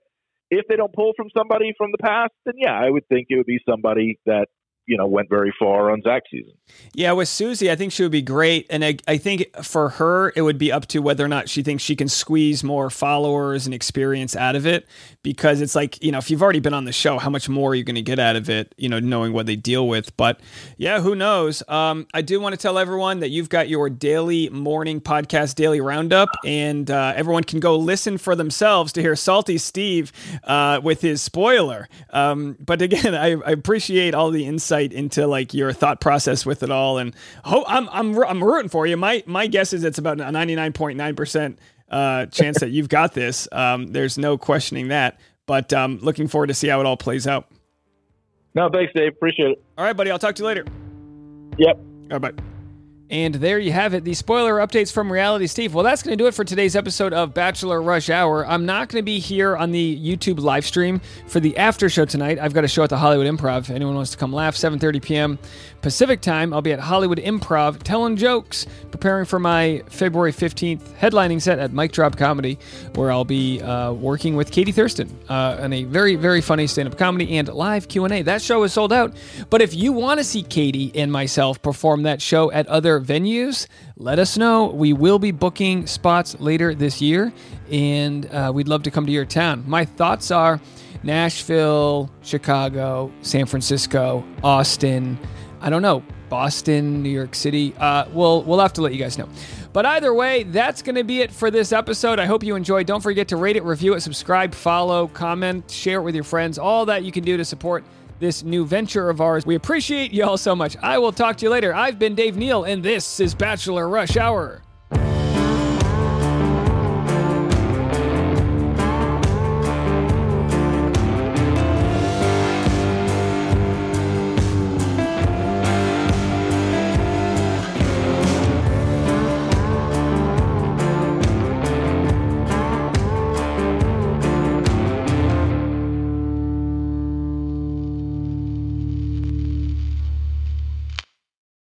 if 0.49 0.67
they 0.67 0.75
don't 0.75 0.93
pull 0.93 1.13
from 1.17 1.27
somebody 1.35 1.73
from 1.77 1.91
the 1.91 1.97
past, 1.97 2.31
then 2.45 2.55
yeah, 2.57 2.77
I 2.77 2.89
would 2.89 3.07
think 3.07 3.27
it 3.29 3.37
would 3.37 3.45
be 3.45 3.59
somebody 3.67 4.19
that 4.25 4.47
you 4.85 4.97
know 4.97 5.07
went 5.07 5.29
very 5.29 5.53
far 5.57 5.91
on 5.91 6.01
Zach's 6.01 6.29
season. 6.29 6.53
Yeah, 6.93 7.13
with 7.13 7.27
Susie, 7.27 7.71
I 7.71 7.75
think 7.75 7.91
she 7.91 8.03
would 8.03 8.11
be 8.11 8.21
great, 8.21 8.67
and 8.69 8.83
I, 8.83 8.97
I 9.07 9.17
think 9.17 9.45
for 9.63 9.89
her 9.89 10.33
it 10.35 10.41
would 10.41 10.57
be 10.57 10.71
up 10.71 10.87
to 10.87 10.99
whether 10.99 11.23
or 11.23 11.27
not 11.27 11.49
she 11.49 11.63
thinks 11.63 11.83
she 11.83 11.95
can 11.95 12.07
squeeze 12.07 12.63
more 12.63 12.89
followers 12.89 13.65
and 13.65 13.73
experience 13.73 14.35
out 14.35 14.55
of 14.55 14.65
it. 14.65 14.87
Because 15.23 15.61
it's 15.61 15.75
like 15.75 16.03
you 16.03 16.11
know, 16.11 16.17
if 16.17 16.29
you've 16.29 16.43
already 16.43 16.59
been 16.59 16.73
on 16.73 16.85
the 16.85 16.91
show, 16.91 17.17
how 17.17 17.29
much 17.29 17.47
more 17.47 17.71
are 17.71 17.75
you 17.75 17.83
going 17.83 17.95
to 17.95 18.01
get 18.01 18.19
out 18.19 18.35
of 18.35 18.49
it? 18.49 18.75
You 18.77 18.89
know, 18.89 18.99
knowing 18.99 19.33
what 19.33 19.45
they 19.45 19.55
deal 19.55 19.87
with. 19.87 20.15
But 20.17 20.39
yeah, 20.77 20.99
who 20.99 21.15
knows? 21.15 21.63
Um, 21.67 22.07
I 22.13 22.21
do 22.21 22.39
want 22.39 22.53
to 22.53 22.57
tell 22.57 22.77
everyone 22.77 23.21
that 23.21 23.29
you've 23.29 23.49
got 23.49 23.69
your 23.69 23.89
daily 23.89 24.49
morning 24.49 24.99
podcast, 25.01 25.55
daily 25.55 25.81
roundup, 25.81 26.29
and 26.45 26.89
uh, 26.91 27.13
everyone 27.15 27.43
can 27.43 27.59
go 27.59 27.77
listen 27.77 28.17
for 28.17 28.35
themselves 28.35 28.93
to 28.93 29.01
hear 29.01 29.15
Salty 29.15 29.57
Steve 29.57 30.11
uh, 30.43 30.81
with 30.83 31.01
his 31.01 31.21
spoiler. 31.21 31.87
Um, 32.09 32.57
but 32.59 32.81
again, 32.81 33.15
I, 33.15 33.31
I 33.31 33.51
appreciate 33.51 34.13
all 34.13 34.29
the 34.29 34.45
insight 34.45 34.72
insight 34.73 34.93
into 34.93 35.27
like 35.27 35.53
your 35.53 35.71
thought 35.73 36.01
process 36.01 36.45
with 36.45 36.63
it 36.63 36.71
all. 36.71 36.97
And 36.97 37.15
ho- 37.43 37.65
I'm 37.67 37.89
I'm 37.89 38.17
I'm 38.23 38.43
rooting 38.43 38.69
for 38.69 38.85
you. 38.87 38.97
My 38.97 39.23
my 39.25 39.47
guess 39.47 39.73
is 39.73 39.83
it's 39.83 39.97
about 39.97 40.19
a 40.19 40.25
99.9 40.25 41.15
percent 41.15 41.59
uh, 41.89 42.25
chance 42.27 42.59
that 42.59 42.69
you've 42.69 42.89
got 42.89 43.13
this. 43.13 43.47
Um, 43.51 43.87
there's 43.87 44.17
no 44.17 44.37
questioning 44.37 44.89
that. 44.89 45.19
But 45.45 45.73
um, 45.73 45.99
looking 46.01 46.27
forward 46.27 46.47
to 46.47 46.53
see 46.53 46.69
how 46.69 46.79
it 46.79 46.85
all 46.85 46.97
plays 46.97 47.27
out. 47.27 47.49
No, 48.55 48.69
thanks, 48.69 48.93
Dave. 48.93 49.11
Appreciate 49.11 49.51
it. 49.51 49.63
All 49.77 49.83
right, 49.83 49.95
buddy. 49.95 50.09
I'll 50.09 50.19
talk 50.19 50.35
to 50.35 50.43
you 50.43 50.47
later. 50.47 50.65
Yep. 51.57 51.77
All 52.11 52.19
right, 52.19 52.35
bye. 52.35 52.43
And 53.09 53.35
there 53.35 53.59
you 53.59 53.71
have 53.71 53.93
it, 53.93 54.03
the 54.03 54.13
spoiler 54.13 54.55
updates 54.55 54.91
from 54.91 55.11
Reality 55.11 55.45
Steve. 55.45 55.73
Well, 55.73 55.83
that's 55.83 56.01
going 56.01 56.17
to 56.17 56.21
do 56.23 56.27
it 56.27 56.33
for 56.33 56.43
today's 56.43 56.75
episode 56.75 57.13
of 57.13 57.33
Bachelor 57.33 57.81
Rush 57.81 58.09
Hour. 58.09 58.47
I'm 58.47 58.65
not 58.65 58.89
going 58.89 59.01
to 59.01 59.05
be 59.05 59.19
here 59.19 59.55
on 59.55 59.71
the 59.71 59.99
YouTube 59.99 60.39
live 60.39 60.65
stream 60.65 60.99
for 61.27 61.39
the 61.39 61.55
after 61.57 61.89
show 61.89 62.05
tonight. 62.05 62.39
I've 62.39 62.53
got 62.53 62.63
a 62.63 62.67
show 62.67 62.81
at 62.83 62.89
the 62.89 62.97
Hollywood 62.97 63.27
Improv. 63.27 63.59
If 63.59 63.69
anyone 63.69 63.95
wants 63.95 64.11
to 64.11 64.17
come 64.17 64.33
laugh, 64.33 64.55
7:30 64.55 65.01
p.m. 65.03 65.39
Pacific 65.81 66.21
time. 66.21 66.53
I'll 66.53 66.61
be 66.61 66.71
at 66.71 66.79
Hollywood 66.79 67.19
Improv 67.19 67.83
telling 67.83 68.15
jokes, 68.15 68.65
preparing 68.89 69.25
for 69.25 69.37
my 69.37 69.83
February 69.89 70.31
15th 70.31 70.81
headlining 70.97 71.41
set 71.41 71.59
at 71.59 71.73
Mic 71.73 71.91
Drop 71.91 72.15
Comedy, 72.15 72.57
where 72.95 73.11
I'll 73.11 73.25
be 73.25 73.61
uh, 73.61 73.91
working 73.91 74.37
with 74.37 74.49
Katie 74.49 74.71
Thurston 74.71 75.09
uh, 75.29 75.57
on 75.59 75.73
a 75.73 75.83
very, 75.83 76.15
very 76.15 76.39
funny 76.39 76.67
stand-up 76.67 76.97
comedy 76.97 77.37
and 77.37 77.49
live 77.49 77.89
Q&A. 77.89 78.21
That 78.21 78.41
show 78.41 78.63
is 78.63 78.71
sold 78.71 78.93
out. 78.93 79.13
But 79.49 79.61
if 79.61 79.75
you 79.75 79.91
want 79.91 80.19
to 80.19 80.23
see 80.23 80.41
Katie 80.41 80.91
and 80.95 81.11
myself 81.11 81.61
perform 81.61 82.03
that 82.03 82.21
show 82.21 82.49
at 82.51 82.65
other 82.67 82.92
venues, 82.99 83.67
let 83.97 84.19
us 84.19 84.37
know. 84.37 84.67
We 84.67 84.93
will 84.93 85.19
be 85.19 85.31
booking 85.31 85.87
spots 85.87 86.39
later 86.39 86.73
this 86.73 87.01
year, 87.01 87.33
and 87.71 88.25
uh, 88.27 88.51
we'd 88.53 88.67
love 88.67 88.83
to 88.83 88.91
come 88.91 89.05
to 89.05 89.11
your 89.11 89.25
town. 89.25 89.63
My 89.67 89.85
thoughts 89.85 90.31
are 90.31 90.59
Nashville, 91.03 92.09
Chicago, 92.21 93.11
San 93.21 93.45
Francisco, 93.45 94.25
Austin. 94.43 95.17
I 95.61 95.69
don't 95.69 95.81
know, 95.81 96.03
Boston, 96.29 97.03
New 97.03 97.09
York 97.09 97.35
City. 97.35 97.75
Uh, 97.77 98.05
we'll 98.11 98.43
we'll 98.43 98.59
have 98.59 98.73
to 98.73 98.81
let 98.81 98.93
you 98.93 98.99
guys 98.99 99.17
know. 99.17 99.29
But 99.73 99.85
either 99.87 100.13
way, 100.13 100.43
that's 100.43 100.81
going 100.83 100.95
to 100.95 101.03
be 101.03 101.21
it 101.21 101.31
for 101.31 101.49
this 101.49 101.71
episode. 101.71 102.19
I 102.19 102.25
hope 102.25 102.43
you 102.43 102.55
enjoyed. 102.55 102.85
Don't 102.85 103.01
forget 103.01 103.27
to 103.29 103.37
rate 103.37 103.55
it, 103.55 103.63
review 103.63 103.95
it, 103.95 104.01
subscribe, 104.01 104.53
follow, 104.53 105.07
comment, 105.07 105.69
share 105.69 105.99
it 105.99 106.03
with 106.03 106.13
your 106.13 106.23
friends. 106.23 106.59
All 106.59 106.85
that 106.85 107.03
you 107.03 107.11
can 107.11 107.23
do 107.23 107.37
to 107.37 107.45
support 107.45 107.83
this 108.23 108.41
new 108.41 108.65
venture 108.65 109.09
of 109.09 109.19
ours. 109.19 109.45
We 109.45 109.55
appreciate 109.55 110.13
you 110.13 110.23
all 110.23 110.37
so 110.37 110.55
much. 110.55 110.77
I 110.81 110.97
will 110.97 111.11
talk 111.11 111.35
to 111.37 111.45
you 111.45 111.49
later. 111.51 111.75
I've 111.75 111.99
been 111.99 112.15
Dave 112.15 112.37
Neal, 112.37 112.63
and 112.63 112.81
this 112.81 113.19
is 113.19 113.35
Bachelor 113.35 113.89
Rush 113.89 114.15
Hour. 114.15 114.62